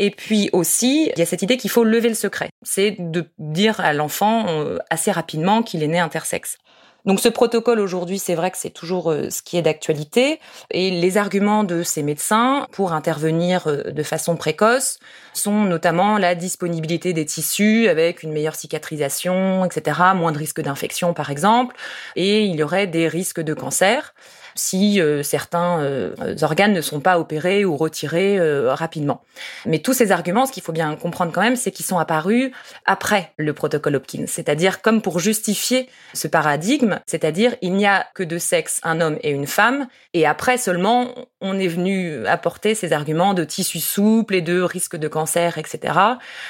Et 0.00 0.10
puis 0.10 0.50
aussi, 0.52 1.12
il 1.14 1.18
y 1.20 1.22
a 1.22 1.26
cette 1.26 1.42
idée 1.42 1.56
qu'il 1.56 1.70
faut 1.70 1.84
lever 1.84 2.08
le 2.08 2.16
secret. 2.16 2.48
C'est 2.62 2.96
de 2.98 3.30
dire 3.38 3.78
à 3.78 3.92
l'enfant 3.92 4.46
assez 4.90 5.12
rapidement 5.12 5.62
qu'il 5.62 5.84
est 5.84 5.88
né 5.88 6.00
intersexe. 6.00 6.58
Donc 7.04 7.18
ce 7.18 7.28
protocole 7.28 7.80
aujourd'hui, 7.80 8.18
c'est 8.18 8.36
vrai 8.36 8.50
que 8.50 8.58
c'est 8.58 8.70
toujours 8.70 9.10
euh, 9.10 9.28
ce 9.28 9.42
qui 9.42 9.56
est 9.56 9.62
d'actualité. 9.62 10.38
Et 10.70 10.90
les 10.90 11.16
arguments 11.16 11.64
de 11.64 11.82
ces 11.82 12.02
médecins 12.02 12.68
pour 12.72 12.92
intervenir 12.92 13.66
euh, 13.66 13.90
de 13.90 14.02
façon 14.02 14.36
précoce 14.36 14.98
sont 15.34 15.64
notamment 15.64 16.18
la 16.18 16.34
disponibilité 16.34 17.12
des 17.12 17.24
tissus 17.24 17.88
avec 17.88 18.22
une 18.22 18.32
meilleure 18.32 18.54
cicatrisation, 18.54 19.64
etc., 19.64 20.00
moins 20.14 20.30
de 20.30 20.38
risques 20.38 20.60
d'infection 20.60 21.12
par 21.14 21.30
exemple, 21.30 21.74
et 22.14 22.44
il 22.44 22.54
y 22.56 22.62
aurait 22.62 22.86
des 22.86 23.08
risques 23.08 23.40
de 23.40 23.54
cancer 23.54 24.14
si 24.54 25.00
euh, 25.00 25.22
certains 25.22 25.80
euh, 25.80 26.14
organes 26.42 26.72
ne 26.72 26.80
sont 26.80 27.00
pas 27.00 27.18
opérés 27.18 27.64
ou 27.64 27.76
retirés 27.76 28.38
euh, 28.38 28.74
rapidement. 28.74 29.22
Mais 29.66 29.78
tous 29.78 29.92
ces 29.92 30.12
arguments, 30.12 30.46
ce 30.46 30.52
qu'il 30.52 30.62
faut 30.62 30.72
bien 30.72 30.94
comprendre 30.96 31.32
quand 31.32 31.40
même, 31.40 31.56
c'est 31.56 31.70
qu'ils 31.70 31.86
sont 31.86 31.98
apparus 31.98 32.50
après 32.84 33.32
le 33.36 33.52
protocole 33.52 33.96
Hopkins, 33.96 34.24
c'est-à-dire 34.26 34.82
comme 34.82 35.02
pour 35.02 35.20
justifier 35.20 35.88
ce 36.14 36.28
paradigme, 36.28 37.00
c'est-à-dire 37.06 37.54
il 37.62 37.74
n'y 37.74 37.86
a 37.86 38.06
que 38.14 38.22
deux 38.22 38.38
sexes, 38.38 38.80
un 38.82 39.00
homme 39.00 39.18
et 39.22 39.30
une 39.30 39.46
femme, 39.46 39.88
et 40.14 40.26
après 40.26 40.58
seulement 40.58 41.08
on 41.40 41.58
est 41.58 41.68
venu 41.68 42.26
apporter 42.26 42.74
ces 42.74 42.92
arguments 42.92 43.34
de 43.34 43.44
tissu 43.44 43.80
souple 43.80 44.34
et 44.34 44.42
de 44.42 44.60
risque 44.60 44.96
de 44.96 45.08
cancer, 45.08 45.58
etc. 45.58 45.94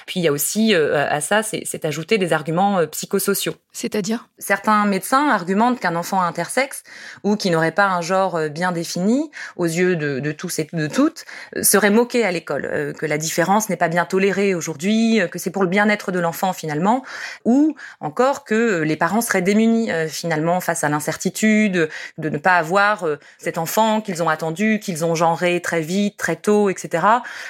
Puis 0.07 0.21
il 0.21 0.23
y 0.23 0.29
a 0.29 0.33
aussi 0.33 0.75
à 0.75 1.21
ça, 1.21 1.43
c'est 1.43 1.85
ajouter 1.85 2.19
des 2.19 2.33
arguments 2.33 2.87
psychosociaux. 2.87 3.55
C'est-à-dire? 3.73 4.29
Certains 4.39 4.85
médecins 4.85 5.31
argumentent 5.31 5.81
qu'un 5.81 5.97
enfant 5.97 6.21
intersexe 6.21 6.83
ou 7.25 7.37
qui 7.37 7.51
n'aurait 7.51 7.73
pas 7.73 7.89
un 7.93 8.01
genre 8.01 8.37
euh, 8.37 8.49
bien 8.49 8.73
défini 8.73 9.31
aux 9.57 9.67
yeux 9.67 9.97
de, 9.97 10.33
tous 10.33 10.59
et 10.59 10.69
de 10.73 10.87
toutes 10.87 11.25
euh, 11.57 11.63
serait 11.63 11.91
moqué 11.91 12.25
à 12.25 12.33
l'école, 12.33 12.69
euh, 12.71 12.93
que 12.93 13.07
la 13.07 13.19
différence 13.19 13.69
n'est 13.69 13.77
pas 13.77 13.89
bien 13.89 14.05
tolérée 14.05 14.55
aujourd'hui, 14.55 15.21
que 15.31 15.39
c'est 15.39 15.51
pour 15.51 15.63
le 15.63 15.69
bien-être 15.69 16.13
de 16.13 16.19
l'enfant 16.19 16.53
finalement, 16.53 17.05
ou 17.45 17.75
encore 18.01 18.45
que 18.45 18.81
les 18.83 18.97
parents 18.97 19.21
seraient 19.21 19.43
démunis 19.43 19.91
finalement 20.09 20.61
face 20.61 20.85
à 20.85 20.89
l'incertitude 20.89 21.89
de 22.19 22.29
ne 22.29 22.39
pas 22.39 22.57
avoir 22.57 23.07
cet 23.39 23.59
enfant 23.59 24.01
qu'ils 24.01 24.23
ont 24.23 24.29
attendu, 24.29 24.79
qu'ils 24.79 25.05
ont 25.05 25.15
genré 25.15 25.61
très 25.61 25.81
vite, 25.81 26.17
très 26.17 26.37
tôt, 26.37 26.71
etc. 26.71 27.05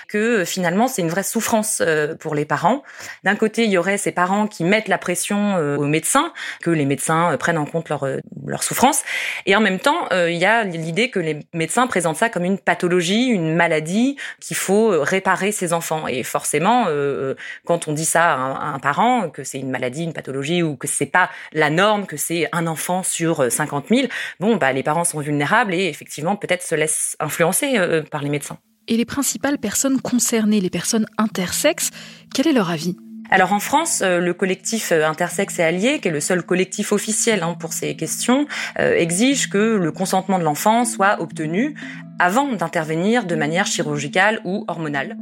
Que 0.08 0.44
finalement 0.44 0.88
c'est 0.88 1.02
une 1.02 1.08
vraie 1.08 1.22
souffrance 1.22 1.82
pour 2.20 2.34
les 2.34 2.44
parents. 2.44 2.82
D'un 3.24 3.36
côté, 3.36 3.64
il 3.64 3.70
y 3.70 3.78
aurait 3.78 3.98
ces 3.98 4.12
parents 4.12 4.46
qui 4.46 4.64
mettent 4.64 4.88
la 4.88 4.98
pression 4.98 5.56
aux 5.56 5.86
médecins, 5.86 6.32
que 6.62 6.70
les 6.70 6.86
médecins 6.86 7.36
prennent 7.38 7.58
en 7.58 7.66
compte 7.66 7.88
leur, 7.88 8.06
leur 8.46 8.62
souffrance, 8.62 9.02
et 9.46 9.56
en 9.56 9.60
même 9.60 9.78
temps, 9.78 10.08
il 10.32 10.40
y 10.40 10.44
a 10.44 10.64
l'idée 10.64 11.10
que 11.10 11.20
les 11.20 11.40
médecins 11.52 11.86
présentent 11.86 12.16
ça 12.16 12.28
comme 12.28 12.44
une 12.44 12.58
pathologie, 12.58 13.26
une 13.26 13.54
maladie 13.54 14.16
qu'il 14.40 14.56
faut 14.56 14.92
euh, 14.92 15.00
réparer 15.02 15.52
ses 15.52 15.72
enfants. 15.72 16.08
Et 16.08 16.22
forcément, 16.22 16.86
euh, 16.86 16.90
euh, 16.90 17.34
quand 17.64 17.88
on 17.88 17.92
dit 17.92 18.04
ça 18.04 18.32
à 18.34 18.74
un, 18.74 18.78
parent, 18.78 19.30
que 19.30 19.44
c'est 19.44 19.58
une 19.58 19.70
maladie, 19.70 20.04
une 20.04 20.12
pathologie, 20.12 20.62
ou 20.62 20.76
que 20.76 20.88
c'est 20.88 21.06
pas 21.06 21.30
la 21.52 21.70
norme, 21.70 22.06
que 22.06 22.16
c'est 22.16 22.48
un 22.52 22.66
enfant 22.66 23.02
sur 23.02 23.50
50 23.50 23.86
000, 23.88 24.08
bon, 24.40 24.56
bah, 24.56 24.72
les 24.72 24.82
parents 24.82 25.04
sont 25.04 25.20
vulnérables 25.20 25.74
et 25.74 25.86
effectivement 25.86 26.36
peut-être 26.36 26.62
se 26.62 26.74
laissent 26.74 27.16
influencer 27.20 28.02
par 28.10 28.22
les 28.22 28.30
médecins. 28.30 28.58
Et 28.88 28.96
les 28.96 29.04
principales 29.04 29.58
personnes 29.58 30.00
concernées, 30.00 30.60
les 30.60 30.70
personnes 30.70 31.06
intersexes, 31.18 31.90
quel 32.34 32.48
est 32.48 32.52
leur 32.52 32.70
avis? 32.70 32.96
Alors 33.32 33.54
en 33.54 33.60
France, 33.60 34.02
euh, 34.04 34.18
le 34.18 34.34
collectif 34.34 34.92
euh, 34.92 35.06
Intersexe 35.06 35.58
et 35.58 35.62
Allié, 35.62 36.00
qui 36.00 36.08
est 36.08 36.10
le 36.10 36.20
seul 36.20 36.42
collectif 36.42 36.92
officiel 36.92 37.42
hein, 37.42 37.56
pour 37.58 37.72
ces 37.72 37.96
questions, 37.96 38.46
euh, 38.78 38.94
exige 38.94 39.48
que 39.48 39.76
le 39.76 39.90
consentement 39.90 40.38
de 40.38 40.44
l'enfant 40.44 40.84
soit 40.84 41.18
obtenu 41.18 41.74
avant 42.18 42.52
d'intervenir 42.52 43.24
de 43.24 43.34
manière 43.34 43.64
chirurgicale 43.64 44.42
ou 44.44 44.66
hormonale. 44.68 45.16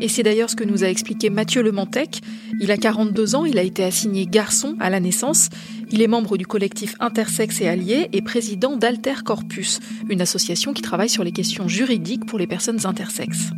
Et 0.00 0.08
c'est 0.08 0.22
d'ailleurs 0.22 0.48
ce 0.48 0.56
que 0.56 0.64
nous 0.64 0.84
a 0.84 0.86
expliqué 0.86 1.28
Mathieu 1.28 1.62
Lemantec. 1.62 2.22
Il 2.60 2.70
a 2.70 2.78
42 2.78 3.34
ans, 3.34 3.44
il 3.44 3.58
a 3.58 3.62
été 3.62 3.84
assigné 3.84 4.24
garçon 4.24 4.74
à 4.80 4.88
la 4.88 4.98
naissance. 4.98 5.50
Il 5.90 6.00
est 6.00 6.06
membre 6.06 6.38
du 6.38 6.46
collectif 6.46 6.94
Intersexe 6.98 7.60
et 7.60 7.68
Alliés 7.68 8.08
et 8.14 8.22
président 8.22 8.78
d'Alter 8.78 9.22
Corpus, 9.22 9.80
une 10.08 10.22
association 10.22 10.72
qui 10.72 10.80
travaille 10.80 11.10
sur 11.10 11.24
les 11.24 11.32
questions 11.32 11.68
juridiques 11.68 12.24
pour 12.24 12.38
les 12.38 12.46
personnes 12.46 12.86
intersexes 12.86 13.50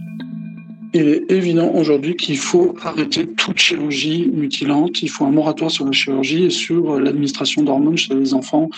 il 0.92 1.08
est 1.08 1.30
évident 1.30 1.72
aujourd'hui 1.74 2.16
qu'il 2.16 2.38
faut 2.38 2.74
arrêter 2.82 3.26
toute 3.26 3.58
chirurgie 3.58 4.28
mutilante. 4.32 5.02
Il 5.02 5.08
faut 5.08 5.24
un 5.24 5.30
moratoire 5.30 5.70
sur 5.70 5.84
la 5.84 5.92
chirurgie 5.92 6.44
et 6.44 6.50
sur 6.50 6.98
l'administration 6.98 7.62
d'hormones 7.62 7.96
chez 7.96 8.14
les 8.14 8.34
enfants 8.34 8.68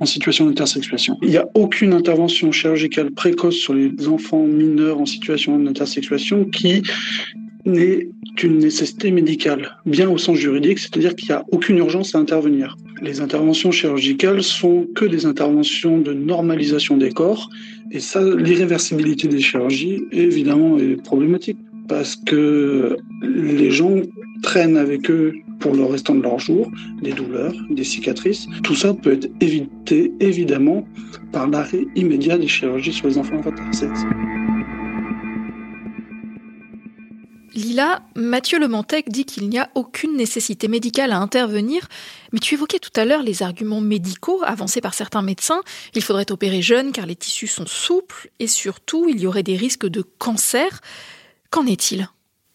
en 0.00 0.06
situation 0.06 0.46
d'intersexuation. 0.46 1.18
Il 1.22 1.28
n'y 1.28 1.36
a 1.36 1.46
aucune 1.54 1.92
intervention 1.92 2.52
chirurgicale 2.52 3.10
précoce 3.10 3.56
sur 3.56 3.74
les 3.74 4.08
enfants 4.08 4.42
mineurs 4.42 5.00
en 5.00 5.06
situation 5.06 5.58
d'intersexuation 5.58 6.44
qui 6.46 6.82
n'est 7.66 8.08
qu'une 8.36 8.58
nécessité 8.58 9.10
médicale, 9.10 9.76
bien 9.84 10.08
au 10.08 10.16
sens 10.16 10.36
juridique, 10.36 10.78
c'est-à-dire 10.78 11.14
qu'il 11.16 11.28
n'y 11.28 11.34
a 11.34 11.44
aucune 11.50 11.78
urgence 11.78 12.14
à 12.14 12.18
intervenir. 12.18 12.76
Les 13.00 13.20
interventions 13.20 13.70
chirurgicales 13.70 14.42
sont 14.42 14.86
que 14.94 15.04
des 15.04 15.26
interventions 15.26 15.98
de 15.98 16.12
normalisation 16.12 16.96
des 16.96 17.10
corps, 17.10 17.48
et 17.90 18.00
ça, 18.00 18.22
l'irréversibilité 18.22 19.28
des 19.28 19.40
chirurgies, 19.40 20.02
évidemment, 20.12 20.78
est 20.78 21.02
problématique, 21.02 21.58
parce 21.88 22.16
que 22.16 22.96
les 23.22 23.70
gens 23.70 23.96
traînent 24.42 24.76
avec 24.76 25.10
eux 25.10 25.32
pour 25.58 25.74
le 25.74 25.84
restant 25.84 26.14
de 26.14 26.22
leur 26.22 26.38
jour, 26.38 26.70
des 27.02 27.12
douleurs, 27.12 27.54
des 27.70 27.84
cicatrices. 27.84 28.46
Tout 28.62 28.74
ça 28.74 28.94
peut 28.94 29.12
être 29.12 29.28
évité, 29.40 30.12
évidemment, 30.20 30.86
par 31.32 31.48
l'arrêt 31.48 31.86
immédiat 31.96 32.38
des 32.38 32.48
chirurgies 32.48 32.92
sur 32.92 33.08
les 33.08 33.18
enfants 33.18 33.40
intersexes. 33.44 34.04
Lila, 37.78 38.02
Mathieu 38.16 38.58
Lemantec 38.58 39.08
dit 39.08 39.24
qu'il 39.24 39.48
n'y 39.48 39.56
a 39.56 39.70
aucune 39.76 40.16
nécessité 40.16 40.66
médicale 40.66 41.12
à 41.12 41.18
intervenir, 41.18 41.86
mais 42.32 42.40
tu 42.40 42.54
évoquais 42.54 42.80
tout 42.80 42.90
à 42.96 43.04
l'heure 43.04 43.22
les 43.22 43.44
arguments 43.44 43.80
médicaux 43.80 44.42
avancés 44.44 44.80
par 44.80 44.94
certains 44.94 45.22
médecins. 45.22 45.60
Il 45.94 46.02
faudrait 46.02 46.32
opérer 46.32 46.60
jeune 46.60 46.90
car 46.90 47.06
les 47.06 47.14
tissus 47.14 47.46
sont 47.46 47.68
souples 47.68 48.30
et 48.40 48.48
surtout 48.48 49.08
il 49.08 49.20
y 49.20 49.28
aurait 49.28 49.44
des 49.44 49.54
risques 49.54 49.86
de 49.86 50.02
cancer. 50.02 50.80
Qu'en 51.50 51.66
est-il? 51.66 52.08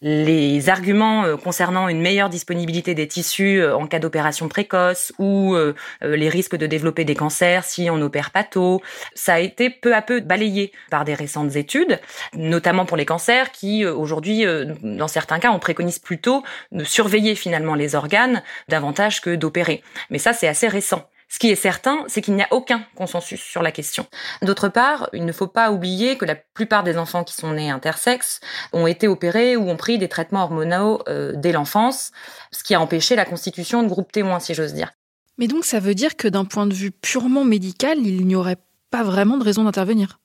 Les 0.04 0.68
arguments 0.70 1.24
euh, 1.24 1.38
concernant 1.38 1.88
une 1.88 2.02
meilleure 2.02 2.30
disponibilité 2.30 2.94
des 2.94 3.08
tissus 3.08 3.62
euh, 3.62 3.76
en 3.76 3.88
cas 3.88 4.00
d'opération 4.00 4.50
précoce 4.50 5.14
ou 5.18 5.56
euh, 5.56 5.74
les 6.02 6.28
risques 6.28 6.58
de 6.58 6.68
développer 6.68 7.06
des 7.06 7.16
cancers 7.16 7.64
si 7.64 7.90
on 7.90 7.98
n'opère 7.98 8.32
pas 8.32 8.44
tôt, 8.44 8.82
ça 9.16 9.36
a 9.36 9.40
été 9.40 9.70
peu 9.70 9.96
à 9.96 10.02
peu 10.02 10.20
balayé 10.20 10.74
par 10.92 11.06
des 11.06 11.14
récentes 11.14 11.56
études, 11.56 12.00
notamment 12.34 12.86
pour 12.86 12.98
les 12.98 13.06
cancers 13.06 13.52
qui 13.52 13.86
aujourd'hui, 13.86 14.46
dans 14.82 15.08
certains 15.08 15.40
cas, 15.40 15.52
on 15.52 15.60
préconise 15.60 16.00
plutôt 16.00 16.44
de 16.72 16.84
surveiller 16.84 17.36
finalement 17.36 17.76
les 17.76 17.96
organes 17.96 18.44
davantage 18.68 19.22
que 19.22 19.36
d'opérer. 19.36 19.84
Mais 20.10 20.20
ça, 20.20 20.34
c'est 20.34 20.48
assez 20.48 20.68
récent. 20.68 21.08
Ce 21.34 21.40
qui 21.40 21.50
est 21.50 21.56
certain, 21.56 22.04
c'est 22.06 22.22
qu'il 22.22 22.36
n'y 22.36 22.44
a 22.44 22.48
aucun 22.52 22.86
consensus 22.94 23.42
sur 23.42 23.64
la 23.64 23.72
question. 23.72 24.06
D'autre 24.44 24.70
part, 24.70 25.10
il 25.14 25.26
ne 25.26 25.32
faut 25.32 25.48
pas 25.48 25.72
oublier 25.72 26.16
que 26.16 26.26
la 26.26 26.36
plupart 26.36 26.84
des 26.84 26.96
enfants 26.96 27.24
qui 27.24 27.34
sont 27.34 27.54
nés 27.54 27.72
intersexes 27.72 28.40
ont 28.72 28.86
été 28.86 29.08
opérés 29.08 29.58
ou 29.58 29.68
ont 29.68 29.76
pris 29.76 29.98
des 29.98 30.08
traitements 30.08 30.44
hormonaux 30.44 31.02
euh, 31.08 31.32
dès 31.36 31.52
l'enfance, 31.52 32.12
ce 32.52 32.64
qui 32.64 32.76
a 32.76 32.80
empêché 32.80 33.16
la 33.16 33.26
constitution 33.26 33.82
de 33.82 33.88
groupes 33.88 34.12
témoins, 34.12 34.40
si 34.40 34.54
j'ose 34.54 34.76
dire. 34.76 34.92
Mais 35.40 35.48
donc 35.48 35.66
ça 35.66 35.80
veut 35.80 35.96
dire 35.96 36.18
que 36.18 36.28
d'un 36.28 36.46
point 36.46 36.68
de 36.68 36.74
vue 36.76 36.92
purement 36.92 37.44
médical, 37.44 37.98
il 37.98 38.28
n'y 38.28 38.36
aurait 38.36 38.60
pas 38.92 39.02
vraiment 39.02 39.38
de 39.38 39.44
raison 39.44 39.64
d'intervenir? 39.64 40.20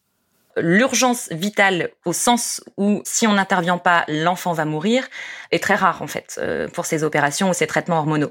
L'urgence 0.59 1.29
vitale 1.31 1.89
au 2.05 2.13
sens 2.13 2.63
où 2.77 3.01
si 3.07 3.27
on 3.27 3.33
n'intervient 3.33 3.79
pas, 3.79 4.05
l'enfant 4.09 4.53
va 4.53 4.67
mourir, 4.67 5.09
est 5.53 5.63
très 5.63 5.75
rare 5.75 6.03
en 6.03 6.07
fait 6.07 6.39
euh, 6.43 6.69
pour 6.69 6.85
ces 6.85 7.03
opérations 7.03 7.49
ou 7.49 7.55
ces 7.55 7.67
traitements 7.67 7.97
hormonaux 7.97 8.31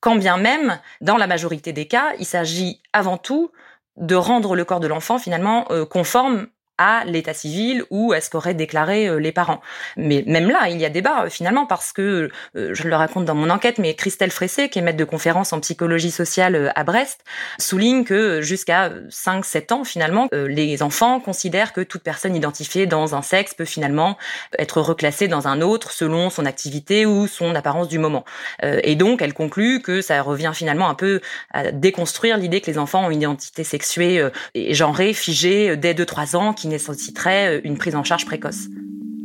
quand 0.00 0.16
bien 0.16 0.36
même, 0.36 0.78
dans 1.00 1.16
la 1.16 1.26
majorité 1.26 1.72
des 1.72 1.86
cas, 1.86 2.12
il 2.18 2.26
s'agit 2.26 2.80
avant 2.92 3.18
tout 3.18 3.50
de 3.96 4.14
rendre 4.14 4.54
le 4.54 4.64
corps 4.64 4.80
de 4.80 4.86
l'enfant 4.86 5.18
finalement 5.18 5.66
euh, 5.70 5.86
conforme 5.86 6.48
à 6.78 7.04
l'état 7.04 7.34
civil 7.34 7.84
ou 7.90 8.12
à 8.12 8.20
ce 8.20 8.30
qu'auraient 8.30 8.54
déclaré 8.54 9.08
euh, 9.08 9.16
les 9.16 9.32
parents. 9.32 9.60
Mais 9.96 10.22
même 10.26 10.50
là, 10.50 10.68
il 10.68 10.78
y 10.78 10.84
a 10.84 10.90
débat 10.90 11.24
euh, 11.24 11.30
finalement 11.30 11.66
parce 11.66 11.92
que, 11.92 12.30
euh, 12.56 12.74
je 12.74 12.88
le 12.88 12.96
raconte 12.96 13.24
dans 13.24 13.34
mon 13.34 13.50
enquête, 13.50 13.78
mais 13.78 13.94
Christelle 13.94 14.30
Fressé, 14.30 14.68
qui 14.68 14.78
est 14.78 14.82
maître 14.82 14.98
de 14.98 15.04
conférence 15.04 15.52
en 15.52 15.60
psychologie 15.60 16.10
sociale 16.10 16.72
à 16.74 16.84
Brest, 16.84 17.24
souligne 17.58 18.04
que 18.04 18.42
jusqu'à 18.42 18.90
5-7 19.10 19.72
ans 19.72 19.84
finalement, 19.84 20.28
les 20.32 20.82
enfants 20.82 21.20
considèrent 21.20 21.72
que 21.72 21.80
toute 21.80 22.02
personne 22.02 22.34
identifiée 22.36 22.86
dans 22.86 23.14
un 23.14 23.22
sexe 23.22 23.54
peut 23.54 23.64
finalement 23.64 24.16
être 24.58 24.80
reclassée 24.80 25.28
dans 25.28 25.48
un 25.48 25.60
autre 25.60 25.92
selon 25.92 26.30
son 26.30 26.46
activité 26.46 27.06
ou 27.06 27.26
son 27.26 27.54
apparence 27.54 27.88
du 27.88 27.98
moment. 27.98 28.24
Et 28.62 28.96
donc, 28.96 29.22
elle 29.22 29.34
conclut 29.34 29.80
que 29.80 30.00
ça 30.00 30.20
revient 30.22 30.52
finalement 30.54 30.88
un 30.88 30.94
peu 30.94 31.20
à 31.52 31.70
déconstruire 31.72 32.36
l'idée 32.36 32.60
que 32.60 32.70
les 32.70 32.78
enfants 32.78 33.06
ont 33.06 33.10
une 33.10 33.22
identité 33.22 33.64
sexuée 33.64 34.28
et 34.54 34.74
genrée, 34.74 35.12
figée 35.12 35.76
dès 35.76 35.94
2-3 35.94 36.36
ans, 36.36 36.52
qui 36.52 36.65
nécessiterait 36.68 37.56
euh, 37.56 37.60
une 37.64 37.76
prise 37.76 37.94
en 37.94 38.04
charge 38.04 38.24
précoce. 38.24 38.68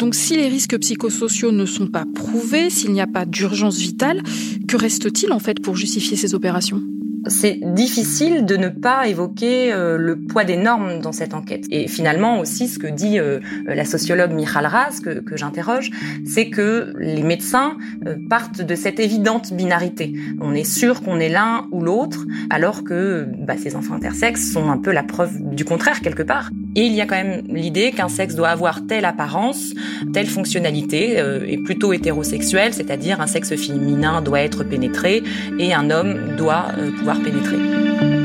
Donc 0.02 0.16
si 0.16 0.36
les 0.36 0.48
risques 0.48 0.80
psychosociaux 0.80 1.52
ne 1.52 1.66
sont 1.66 1.88
pas 1.88 2.06
prouvés, 2.16 2.72
s'il 2.72 2.92
n'y 2.92 3.02
a 3.02 3.08
pas 3.08 3.26
d'urgence 3.26 3.78
vitale, 3.78 4.24
que 4.68 4.76
reste-t-il 4.76 5.32
en 5.32 5.38
fait 5.40 5.62
pour 5.62 5.76
justifier 5.76 6.18
ces 6.18 6.34
opérations? 6.34 6.82
C'est 7.28 7.60
difficile 7.62 8.46
de 8.46 8.58
ne 8.58 8.70
pas 8.70 9.08
évoquer 9.08 9.72
euh, 9.72 9.96
le 9.98 10.20
poids 10.20 10.44
des 10.44 10.58
normes 10.58 11.02
dans 11.02 11.12
cette 11.12 11.36
enquête. 11.36 11.66
Et 11.70 11.88
finalement 11.88 12.40
aussi, 12.40 12.68
ce 12.68 12.80
que 12.80 12.88
dit 12.88 13.20
euh, 13.20 13.40
la 13.68 13.86
sociologue 13.86 14.32
Michal 14.32 14.66
Raz, 14.66 15.02
que, 15.04 15.20
que 15.20 15.38
j'interroge, 15.38 15.92
c'est 16.26 16.50
que 16.50 16.94
les 16.98 17.22
médecins 17.22 17.78
euh, 18.08 18.16
partent 18.28 18.64
de 18.64 18.74
cette 18.74 19.00
évidente 19.00 19.54
binarité. 19.54 20.14
On 20.42 20.56
est 20.56 20.64
sûr 20.64 21.04
qu'on 21.04 21.20
est 21.20 21.30
l'un 21.30 21.68
ou 21.72 21.82
l'autre, 21.84 22.26
alors 22.50 22.84
que 22.84 23.28
bah, 23.38 23.56
ces 23.56 23.76
enfants 23.76 23.94
intersexes 23.94 24.52
sont 24.52 24.72
un 24.72 24.80
peu 24.80 24.92
la 24.92 25.04
preuve 25.04 25.38
du 25.40 25.64
contraire 25.64 26.02
quelque 26.02 26.24
part. 26.24 26.50
Et 26.76 26.86
il 26.86 26.94
y 26.94 27.02
a 27.02 27.06
quand 27.06 27.16
même 27.16 27.42
l'idée 27.50 27.92
qu'un 27.92 28.08
sexe 28.08 28.36
doit 28.36 28.50
avoir 28.50 28.86
telle 28.88 29.06
apparence, 29.06 29.74
telle 30.14 30.28
fonctionnalité, 30.28 31.22
et 31.48 31.58
plutôt 31.58 31.94
hétérosexuelle, 31.94 32.74
c'est-à-dire 32.74 33.20
un 33.20 33.28
sexe 33.28 33.56
féminin 33.56 34.22
doit 34.22 34.42
être 34.42 34.64
pénétré 34.64 35.22
et 35.60 35.74
un 35.74 35.90
homme 35.90 36.36
doit 36.38 36.68
pouvoir 36.98 37.20
pénétrer. 37.20 38.21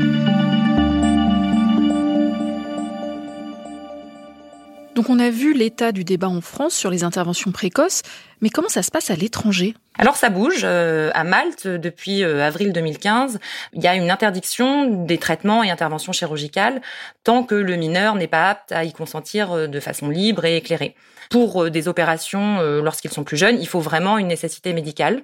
Donc 4.97 5.11
on 5.11 5.19
a 5.19 5.29
vu 5.29 5.53
l'état 5.53 5.91
du 5.91 6.03
débat 6.03 6.27
en 6.27 6.41
France 6.41 6.73
sur 6.73 6.89
les 6.89 7.03
interventions 7.03 7.51
précoces, 7.51 8.01
mais 8.41 8.49
comment 8.49 8.67
ça 8.67 8.81
se 8.81 8.89
passe 8.89 9.11
à 9.11 9.15
l'étranger? 9.15 9.75
Alors 9.99 10.15
ça 10.15 10.29
bouge. 10.29 10.61
Euh, 10.63 11.11
à 11.13 11.23
Malte, 11.23 11.67
depuis 11.67 12.23
euh, 12.23 12.43
avril 12.43 12.73
2015, 12.73 13.37
il 13.73 13.83
y 13.83 13.85
a 13.85 13.93
une 13.93 14.09
interdiction 14.09 15.05
des 15.05 15.19
traitements 15.19 15.63
et 15.63 15.69
interventions 15.69 16.13
chirurgicales 16.13 16.81
tant 17.23 17.43
que 17.43 17.53
le 17.53 17.75
mineur 17.75 18.15
n'est 18.15 18.25
pas 18.25 18.49
apte 18.49 18.71
à 18.71 18.85
y 18.85 18.91
consentir 18.91 19.51
euh, 19.51 19.67
de 19.67 19.79
façon 19.79 20.09
libre 20.09 20.45
et 20.45 20.57
éclairée. 20.57 20.95
Pour 21.29 21.69
des 21.69 21.87
opérations 21.89 22.61
lorsqu'ils 22.81 23.11
sont 23.11 23.25
plus 23.25 23.35
jeunes, 23.35 23.59
il 23.59 23.67
faut 23.67 23.81
vraiment 23.81 24.17
une 24.17 24.27
nécessité 24.27 24.71
médicale. 24.71 25.23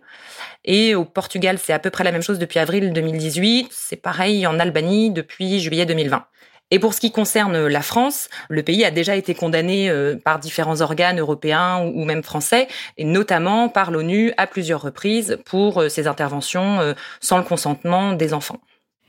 Et 0.65 0.96
au 0.96 1.06
Portugal, 1.06 1.58
c'est 1.63 1.72
à 1.72 1.80
peu 1.80 1.92
près 1.92 2.03
la 2.03 2.12
même 2.12 2.22
chose 2.22 2.39
depuis 2.39 2.60
avril 2.60 2.92
2018. 2.92 3.70
C'est 3.72 3.96
pareil 3.96 4.46
en 4.46 4.60
Albanie 4.60 5.12
depuis 5.12 5.62
juillet 5.62 5.86
2020. 5.86 6.25
Et 6.74 6.80
pour 6.80 6.96
ce 6.96 7.00
qui 7.00 7.12
concerne 7.12 7.68
la 7.68 7.84
France, 7.84 8.30
le 8.50 8.63
pays 8.63 8.84
a 8.84 8.89
déjà 8.89 9.15
été 9.15 9.36
condamné 9.36 9.92
euh, 9.92 10.15
par 10.15 10.39
différents 10.39 10.82
organes 10.82 11.20
européens 11.20 11.86
ou 11.86 12.03
même 12.03 12.24
français, 12.24 12.68
et 12.98 13.06
notamment 13.06 13.70
par 13.70 13.92
l'ONU 13.92 14.34
à 14.38 14.48
plusieurs 14.48 14.82
reprises 14.82 15.38
pour 15.46 15.84
euh, 15.84 15.88
ses 15.88 16.08
interventions 16.08 16.80
euh, 16.80 16.96
sans 17.20 17.38
le 17.38 17.44
consentement 17.44 18.13
des 18.13 18.34
enfants. 18.34 18.60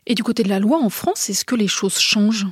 Et 0.07 0.15
du 0.15 0.23
côté 0.23 0.43
de 0.43 0.51
la 0.51 0.59
loi 0.59 0.77
en 0.77 0.91
France, 0.91 1.31
est-ce 1.31 1.47
que 1.47 1.55
les 1.55 1.67
choses 1.67 1.99
changent? 1.99 2.45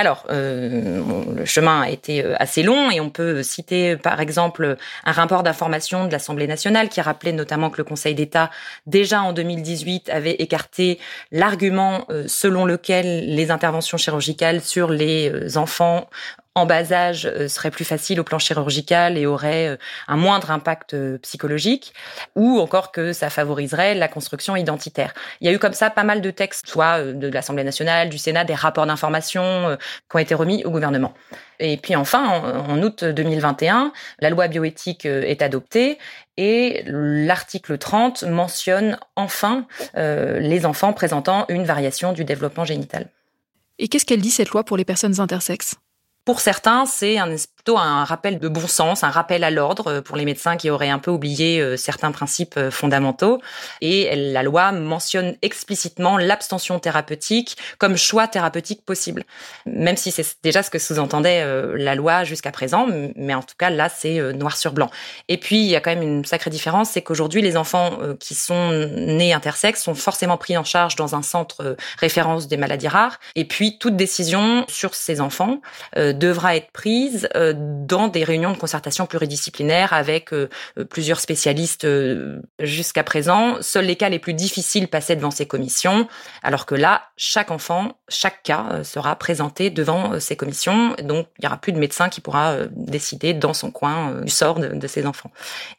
Alors, 0.00 0.26
euh, 0.30 1.02
le 1.34 1.44
chemin 1.44 1.80
a 1.80 1.90
été 1.90 2.24
euh, 2.24 2.36
assez 2.38 2.62
long 2.62 2.88
et 2.88 3.00
on 3.00 3.10
peut 3.10 3.42
citer 3.42 3.96
par 3.96 4.20
exemple 4.20 4.76
un 5.04 5.12
rapport 5.12 5.42
d'information 5.42 6.06
de 6.06 6.12
l'Assemblée 6.12 6.46
nationale 6.46 6.88
qui 6.88 7.00
rappelait 7.00 7.32
notamment 7.32 7.68
que 7.68 7.78
le 7.78 7.84
Conseil 7.84 8.14
d'État, 8.14 8.48
déjà 8.86 9.22
en 9.22 9.32
2018, 9.32 10.08
avait 10.10 10.36
écarté 10.38 11.00
l'argument 11.32 12.04
euh, 12.10 12.24
selon 12.28 12.64
lequel 12.64 13.34
les 13.34 13.50
interventions 13.50 13.98
chirurgicales 13.98 14.60
sur 14.60 14.88
les 14.88 15.58
enfants 15.58 16.08
en 16.58 16.66
bas 16.66 16.92
âge 16.92 17.26
euh, 17.26 17.48
serait 17.48 17.70
plus 17.70 17.84
facile 17.84 18.20
au 18.20 18.24
plan 18.24 18.38
chirurgical 18.38 19.16
et 19.16 19.26
aurait 19.26 19.68
euh, 19.68 19.76
un 20.08 20.16
moindre 20.16 20.50
impact 20.50 20.94
euh, 20.94 21.18
psychologique, 21.18 21.94
ou 22.34 22.58
encore 22.58 22.92
que 22.92 23.12
ça 23.12 23.30
favoriserait 23.30 23.94
la 23.94 24.08
construction 24.08 24.56
identitaire. 24.56 25.14
Il 25.40 25.46
y 25.46 25.50
a 25.50 25.52
eu 25.52 25.58
comme 25.58 25.72
ça 25.72 25.90
pas 25.90 26.04
mal 26.04 26.20
de 26.20 26.30
textes, 26.30 26.68
soit 26.68 27.02
de 27.02 27.28
l'Assemblée 27.28 27.64
nationale, 27.64 28.08
du 28.08 28.18
Sénat, 28.18 28.44
des 28.44 28.54
rapports 28.54 28.86
d'information 28.86 29.76
qui 30.10 30.16
ont 30.16 30.18
été 30.18 30.34
remis 30.34 30.64
au 30.64 30.70
gouvernement. 30.70 31.14
Et 31.60 31.76
puis 31.76 31.96
enfin, 31.96 32.26
en, 32.68 32.82
août 32.82 33.04
2021, 33.04 33.92
la 34.20 34.30
loi 34.30 34.48
bioéthique 34.48 35.06
est 35.06 35.42
adoptée 35.42 35.98
et 36.36 36.82
l'article 36.86 37.78
30 37.78 38.24
mentionne 38.24 38.98
enfin 39.16 39.66
les 39.94 40.66
enfants 40.66 40.92
présentant 40.92 41.46
une 41.48 41.64
variation 41.64 42.12
du 42.12 42.24
développement 42.24 42.64
génital. 42.64 43.08
Et 43.78 43.88
qu'est-ce 43.88 44.04
qu'elle 44.04 44.20
dit 44.20 44.30
cette 44.30 44.50
loi 44.50 44.64
pour 44.64 44.76
les 44.76 44.84
personnes 44.84 45.20
intersexes? 45.20 45.76
Pour 46.24 46.40
certains, 46.40 46.86
c'est 46.86 47.18
un, 47.18 47.34
un 47.76 48.04
rappel 48.04 48.38
de 48.38 48.48
bon 48.48 48.66
sens, 48.66 49.04
un 49.04 49.10
rappel 49.10 49.44
à 49.44 49.50
l'ordre 49.50 49.88
euh, 49.88 50.00
pour 50.00 50.16
les 50.16 50.24
médecins 50.24 50.56
qui 50.56 50.70
auraient 50.70 50.88
un 50.88 50.98
peu 50.98 51.10
oublié 51.10 51.60
euh, 51.60 51.76
certains 51.76 52.12
principes 52.12 52.56
euh, 52.56 52.70
fondamentaux. 52.70 53.40
Et 53.80 54.14
la 54.14 54.42
loi 54.42 54.72
mentionne 54.72 55.36
explicitement 55.42 56.16
l'abstention 56.18 56.78
thérapeutique 56.78 57.56
comme 57.78 57.96
choix 57.96 58.28
thérapeutique 58.28 58.84
possible, 58.84 59.24
même 59.66 59.96
si 59.96 60.10
c'est 60.10 60.36
déjà 60.42 60.62
ce 60.62 60.70
que 60.70 60.78
sous-entendait 60.78 61.44
la 61.76 61.94
loi 61.94 62.24
jusqu'à 62.24 62.50
présent. 62.50 62.86
Mais 63.16 63.34
en 63.34 63.42
tout 63.42 63.54
cas, 63.58 63.70
là, 63.70 63.88
c'est 63.88 64.32
noir 64.32 64.56
sur 64.56 64.72
blanc. 64.72 64.90
Et 65.28 65.36
puis, 65.36 65.56
il 65.56 65.66
y 65.66 65.76
a 65.76 65.80
quand 65.80 65.90
même 65.90 66.02
une 66.02 66.24
sacrée 66.24 66.50
différence, 66.50 66.90
c'est 66.90 67.02
qu'aujourd'hui, 67.02 67.42
les 67.42 67.56
enfants 67.56 67.98
qui 68.20 68.34
sont 68.34 68.70
nés 68.72 69.32
intersexes 69.32 69.82
sont 69.82 69.94
forcément 69.94 70.36
pris 70.36 70.56
en 70.56 70.64
charge 70.64 70.96
dans 70.96 71.14
un 71.14 71.22
centre 71.22 71.76
référence 71.98 72.48
des 72.48 72.56
maladies 72.56 72.88
rares. 72.88 73.18
Et 73.34 73.44
puis, 73.44 73.78
toute 73.78 73.96
décision 73.96 74.64
sur 74.68 74.94
ces 74.94 75.20
enfants 75.20 75.60
devra 75.96 76.56
être 76.56 76.70
prise 76.72 77.28
dans 77.58 78.08
des 78.08 78.24
réunions 78.24 78.52
de 78.52 78.56
concertation 78.56 79.06
pluridisciplinaires 79.06 79.92
avec 79.92 80.32
euh, 80.32 80.48
plusieurs 80.90 81.20
spécialistes 81.20 81.84
euh, 81.84 82.40
jusqu'à 82.60 83.02
présent. 83.02 83.56
Seuls 83.60 83.86
les 83.86 83.96
cas 83.96 84.08
les 84.08 84.18
plus 84.18 84.34
difficiles 84.34 84.88
passaient 84.88 85.16
devant 85.16 85.30
ces 85.30 85.46
commissions, 85.46 86.08
alors 86.42 86.66
que 86.66 86.74
là, 86.74 87.02
chaque 87.16 87.50
enfant, 87.50 87.96
chaque 88.08 88.42
cas 88.42 88.82
sera 88.84 89.16
présenté 89.16 89.70
devant 89.70 90.20
ces 90.20 90.36
commissions. 90.36 90.94
Donc, 91.02 91.26
il 91.38 91.42
n'y 91.42 91.46
aura 91.46 91.56
plus 91.56 91.72
de 91.72 91.78
médecin 91.78 92.08
qui 92.08 92.20
pourra 92.20 92.56
décider 92.70 93.34
dans 93.34 93.54
son 93.54 93.70
coin 93.70 94.20
du 94.22 94.30
sort 94.30 94.58
de, 94.58 94.68
de 94.68 94.86
ces 94.86 95.06
enfants. 95.06 95.30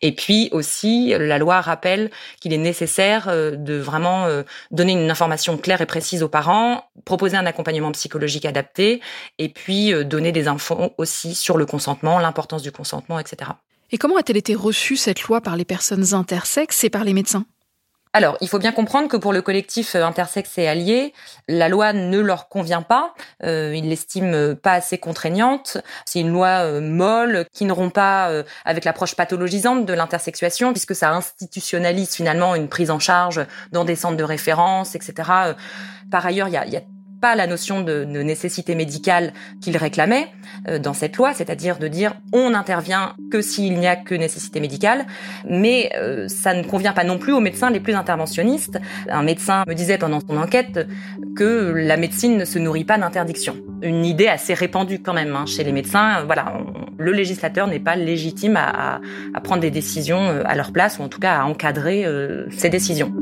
Et 0.01 0.13
puis 0.13 0.49
aussi, 0.51 1.13
la 1.17 1.37
loi 1.37 1.61
rappelle 1.61 2.09
qu'il 2.39 2.53
est 2.53 2.57
nécessaire 2.57 3.27
de 3.27 3.77
vraiment 3.77 4.27
donner 4.71 4.93
une 4.93 5.09
information 5.09 5.57
claire 5.57 5.81
et 5.81 5.85
précise 5.85 6.23
aux 6.23 6.29
parents, 6.29 6.85
proposer 7.05 7.37
un 7.37 7.45
accompagnement 7.45 7.91
psychologique 7.91 8.45
adapté, 8.45 9.01
et 9.37 9.49
puis 9.49 9.93
donner 10.05 10.31
des 10.31 10.47
infos 10.47 10.93
aussi 10.97 11.35
sur 11.35 11.57
le 11.59 11.67
consentement, 11.67 12.17
l'importance 12.17 12.63
du 12.63 12.71
consentement, 12.71 13.19
etc. 13.19 13.51
Et 13.91 13.97
comment 13.97 14.17
a-t-elle 14.17 14.37
été 14.37 14.55
reçue 14.55 14.97
cette 14.97 15.21
loi 15.23 15.41
par 15.41 15.55
les 15.55 15.65
personnes 15.65 16.13
intersexes 16.13 16.83
et 16.83 16.89
par 16.89 17.03
les 17.03 17.13
médecins? 17.13 17.45
Alors, 18.11 18.37
il 18.41 18.49
faut 18.49 18.57
bien 18.57 18.71
comprendre 18.71 19.07
que 19.07 19.17
pour 19.17 19.33
le 19.33 19.43
collectif 19.43 19.93
euh, 19.93 20.03
intersexe 20.03 20.57
et 20.57 20.67
allié, 20.67 21.13
la 21.47 21.69
loi 21.69 21.93
ne 21.93 22.19
leur 22.19 22.49
convient 22.49 22.81
pas. 22.81 23.13
Euh, 23.43 23.75
ils 23.75 23.87
l'estiment 23.87 24.55
pas 24.55 24.73
assez 24.73 24.97
contraignante. 24.97 25.77
C'est 26.05 26.19
une 26.19 26.31
loi 26.31 26.63
euh, 26.65 26.81
molle 26.81 27.45
qui 27.53 27.65
ne 27.65 27.71
rompt 27.71 27.93
pas 27.93 28.31
euh, 28.31 28.43
avec 28.65 28.83
l'approche 28.83 29.13
pathologisante 29.13 29.85
de 29.85 29.93
l'intersexuation, 29.93 30.71
puisque 30.71 30.95
ça 30.95 31.11
institutionnalise 31.11 32.15
finalement 32.15 32.55
une 32.55 32.67
prise 32.67 32.89
en 32.89 32.97
charge 32.97 33.45
dans 33.71 33.85
des 33.85 33.95
centres 33.95 34.17
de 34.17 34.23
référence, 34.23 34.95
etc. 34.95 35.13
Par 36.09 36.25
ailleurs, 36.25 36.47
il 36.47 36.55
y 36.55 36.57
a, 36.57 36.65
y 36.65 36.77
a 36.77 36.81
pas 37.19 37.35
la 37.35 37.47
notion 37.47 37.81
de, 37.81 38.05
nécessité 38.05 38.75
médicale 38.75 39.33
qu'il 39.61 39.77
réclamait 39.77 40.27
euh, 40.67 40.79
dans 40.79 40.93
cette 40.93 41.17
loi, 41.17 41.33
c'est-à-dire 41.33 41.77
de 41.77 41.87
dire 41.87 42.13
on 42.33 42.51
n'intervient 42.51 43.13
que 43.31 43.41
s'il 43.41 43.79
n'y 43.79 43.87
a 43.87 43.95
que 43.95 44.15
nécessité 44.15 44.59
médicale, 44.59 45.05
mais 45.47 45.91
euh, 45.95 46.27
ça 46.27 46.53
ne 46.53 46.63
convient 46.63 46.93
pas 46.93 47.03
non 47.03 47.17
plus 47.17 47.33
aux 47.33 47.39
médecins 47.39 47.69
les 47.69 47.79
plus 47.79 47.93
interventionnistes. 47.93 48.79
Un 49.09 49.23
médecin 49.23 49.63
me 49.67 49.73
disait 49.73 49.97
pendant 49.97 50.19
son 50.19 50.37
enquête 50.37 50.87
que 51.35 51.73
la 51.75 51.97
médecine 51.97 52.37
ne 52.37 52.45
se 52.45 52.59
nourrit 52.59 52.85
pas 52.85 52.97
d'interdiction. 52.97 53.55
Une 53.81 54.05
idée 54.05 54.27
assez 54.27 54.53
répandue 54.53 54.99
quand 54.99 55.13
même 55.13 55.35
hein, 55.35 55.45
chez 55.45 55.63
les 55.63 55.71
médecins. 55.71 56.23
Voilà, 56.25 56.53
le 56.97 57.11
législateur 57.11 57.67
n'est 57.67 57.79
pas 57.79 57.95
légitime 57.95 58.57
à, 58.57 58.99
à, 59.33 59.41
prendre 59.41 59.61
des 59.61 59.71
décisions 59.71 60.29
euh, 60.29 60.43
à 60.45 60.55
leur 60.55 60.71
place 60.71 60.99
ou 60.99 61.03
en 61.03 61.09
tout 61.09 61.19
cas 61.19 61.39
à 61.39 61.45
encadrer 61.45 62.05
ces 62.51 62.69
décisions. 62.69 63.13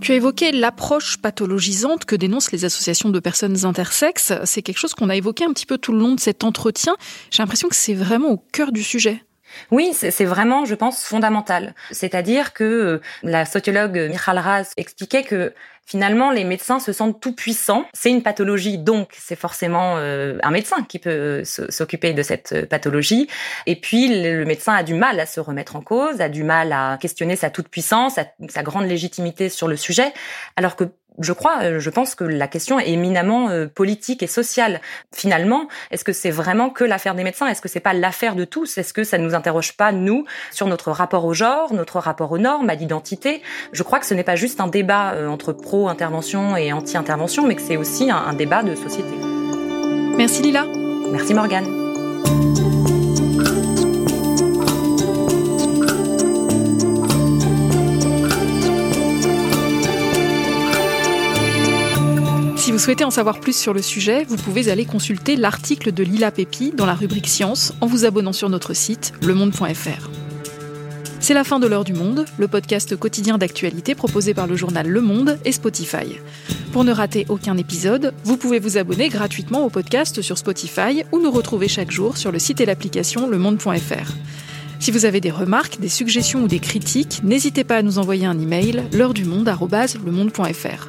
Tu 0.00 0.12
as 0.12 0.14
évoqué 0.14 0.52
l'approche 0.52 1.16
pathologisante 1.16 2.04
que 2.04 2.14
dénoncent 2.14 2.52
les 2.52 2.64
associations 2.64 3.10
de 3.10 3.18
personnes 3.20 3.64
intersexes. 3.64 4.32
C'est 4.44 4.62
quelque 4.62 4.78
chose 4.78 4.94
qu'on 4.94 5.08
a 5.08 5.16
évoqué 5.16 5.44
un 5.44 5.52
petit 5.52 5.66
peu 5.66 5.76
tout 5.76 5.92
le 5.92 5.98
long 5.98 6.14
de 6.14 6.20
cet 6.20 6.44
entretien. 6.44 6.96
J'ai 7.30 7.42
l'impression 7.42 7.68
que 7.68 7.76
c'est 7.76 7.94
vraiment 7.94 8.30
au 8.30 8.38
cœur 8.38 8.70
du 8.70 8.82
sujet. 8.82 9.22
Oui, 9.70 9.92
c'est 9.94 10.24
vraiment, 10.24 10.64
je 10.64 10.74
pense, 10.74 11.04
fondamental. 11.04 11.74
C'est-à-dire 11.90 12.52
que 12.52 12.64
euh, 12.64 13.00
la 13.22 13.44
sociologue 13.44 14.08
Michal 14.10 14.38
Raz 14.38 14.72
expliquait 14.76 15.22
que 15.22 15.52
finalement, 15.86 16.30
les 16.30 16.44
médecins 16.44 16.80
se 16.80 16.92
sentent 16.92 17.18
tout 17.18 17.34
puissants. 17.34 17.86
C'est 17.94 18.10
une 18.10 18.22
pathologie, 18.22 18.76
donc 18.76 19.10
c'est 19.16 19.36
forcément 19.36 19.94
euh, 19.96 20.36
un 20.42 20.50
médecin 20.50 20.84
qui 20.84 20.98
peut 20.98 21.10
euh, 21.10 21.44
s'occuper 21.44 22.12
de 22.12 22.22
cette 22.22 22.66
pathologie. 22.68 23.26
Et 23.66 23.76
puis, 23.76 24.22
le 24.22 24.44
médecin 24.44 24.74
a 24.74 24.82
du 24.82 24.94
mal 24.94 25.18
à 25.18 25.26
se 25.26 25.40
remettre 25.40 25.76
en 25.76 25.80
cause, 25.80 26.20
a 26.20 26.28
du 26.28 26.44
mal 26.44 26.72
à 26.72 26.98
questionner 27.00 27.36
sa 27.36 27.48
toute 27.48 27.68
puissance, 27.68 28.18
sa 28.48 28.62
grande 28.62 28.86
légitimité 28.86 29.48
sur 29.48 29.66
le 29.66 29.76
sujet, 29.76 30.12
alors 30.56 30.76
que 30.76 30.84
je 31.20 31.32
crois, 31.32 31.58
euh, 31.62 31.80
je 31.80 31.90
pense 31.90 32.14
que 32.14 32.24
la 32.24 32.48
question 32.48 32.78
est 32.78 32.90
éminemment 32.90 33.50
euh, 33.50 33.66
politique 33.66 34.22
et 34.22 34.26
sociale. 34.26 34.80
Finalement, 35.14 35.68
est-ce 35.90 36.04
que 36.04 36.12
c'est 36.12 36.30
vraiment 36.30 36.70
que 36.70 36.84
l'affaire 36.84 37.14
des 37.14 37.24
médecins? 37.24 37.46
Est-ce 37.46 37.60
que 37.60 37.68
c'est 37.68 37.80
pas 37.80 37.92
l'affaire 37.92 38.34
de 38.34 38.44
tous? 38.44 38.78
Est-ce 38.78 38.92
que 38.92 39.04
ça 39.04 39.18
ne 39.18 39.24
nous 39.24 39.34
interroge 39.34 39.76
pas 39.76 39.92
nous 39.92 40.24
sur 40.52 40.66
notre 40.66 40.90
rapport 40.90 41.24
au 41.24 41.34
genre, 41.34 41.72
notre 41.72 41.98
rapport 41.98 42.32
aux 42.32 42.38
normes, 42.38 42.70
à 42.70 42.74
l'identité? 42.74 43.42
Je 43.72 43.82
crois 43.82 43.98
que 43.98 44.06
ce 44.06 44.14
n'est 44.14 44.24
pas 44.24 44.36
juste 44.36 44.60
un 44.60 44.68
débat 44.68 45.12
euh, 45.12 45.28
entre 45.28 45.52
pro-intervention 45.52 46.56
et 46.56 46.72
anti-intervention, 46.72 47.46
mais 47.46 47.56
que 47.56 47.62
c'est 47.62 47.76
aussi 47.76 48.10
un 48.10 48.32
débat 48.32 48.62
de 48.62 48.74
société. 48.74 49.14
Merci 50.16 50.42
Lila. 50.42 50.66
Merci 51.10 51.34
Morgane. 51.34 52.77
Si 62.68 62.72
vous 62.72 62.78
souhaitez 62.78 63.04
en 63.04 63.10
savoir 63.10 63.40
plus 63.40 63.56
sur 63.56 63.72
le 63.72 63.80
sujet, 63.80 64.26
vous 64.28 64.36
pouvez 64.36 64.68
aller 64.68 64.84
consulter 64.84 65.36
l'article 65.36 65.90
de 65.90 66.02
Lila 66.02 66.30
Pépi 66.30 66.70
dans 66.76 66.84
la 66.84 66.92
rubrique 66.92 67.26
Science 67.26 67.72
en 67.80 67.86
vous 67.86 68.04
abonnant 68.04 68.34
sur 68.34 68.50
notre 68.50 68.74
site 68.74 69.14
lemonde.fr. 69.22 70.10
C'est 71.18 71.32
la 71.32 71.44
fin 71.44 71.60
de 71.60 71.66
l'heure 71.66 71.84
du 71.84 71.94
monde, 71.94 72.26
le 72.36 72.46
podcast 72.46 72.94
quotidien 72.94 73.38
d'actualité 73.38 73.94
proposé 73.94 74.34
par 74.34 74.46
le 74.46 74.54
journal 74.54 74.86
Le 74.86 75.00
Monde 75.00 75.38
et 75.46 75.52
Spotify. 75.52 76.20
Pour 76.70 76.84
ne 76.84 76.92
rater 76.92 77.24
aucun 77.30 77.56
épisode, 77.56 78.12
vous 78.24 78.36
pouvez 78.36 78.58
vous 78.58 78.76
abonner 78.76 79.08
gratuitement 79.08 79.64
au 79.64 79.70
podcast 79.70 80.20
sur 80.20 80.36
Spotify 80.36 81.04
ou 81.10 81.20
nous 81.20 81.30
retrouver 81.30 81.68
chaque 81.68 81.90
jour 81.90 82.18
sur 82.18 82.32
le 82.32 82.38
site 82.38 82.60
et 82.60 82.66
l'application 82.66 83.30
lemonde.fr. 83.30 84.12
Si 84.78 84.90
vous 84.90 85.06
avez 85.06 85.22
des 85.22 85.30
remarques, 85.30 85.80
des 85.80 85.88
suggestions 85.88 86.42
ou 86.42 86.48
des 86.48 86.60
critiques, 86.60 87.22
n'hésitez 87.24 87.64
pas 87.64 87.76
à 87.76 87.82
nous 87.82 87.98
envoyer 87.98 88.26
un 88.26 88.38
email 88.38 88.82
l'heure 88.92 89.14
du 89.14 89.24
monde@lemonde.fr. 89.24 90.88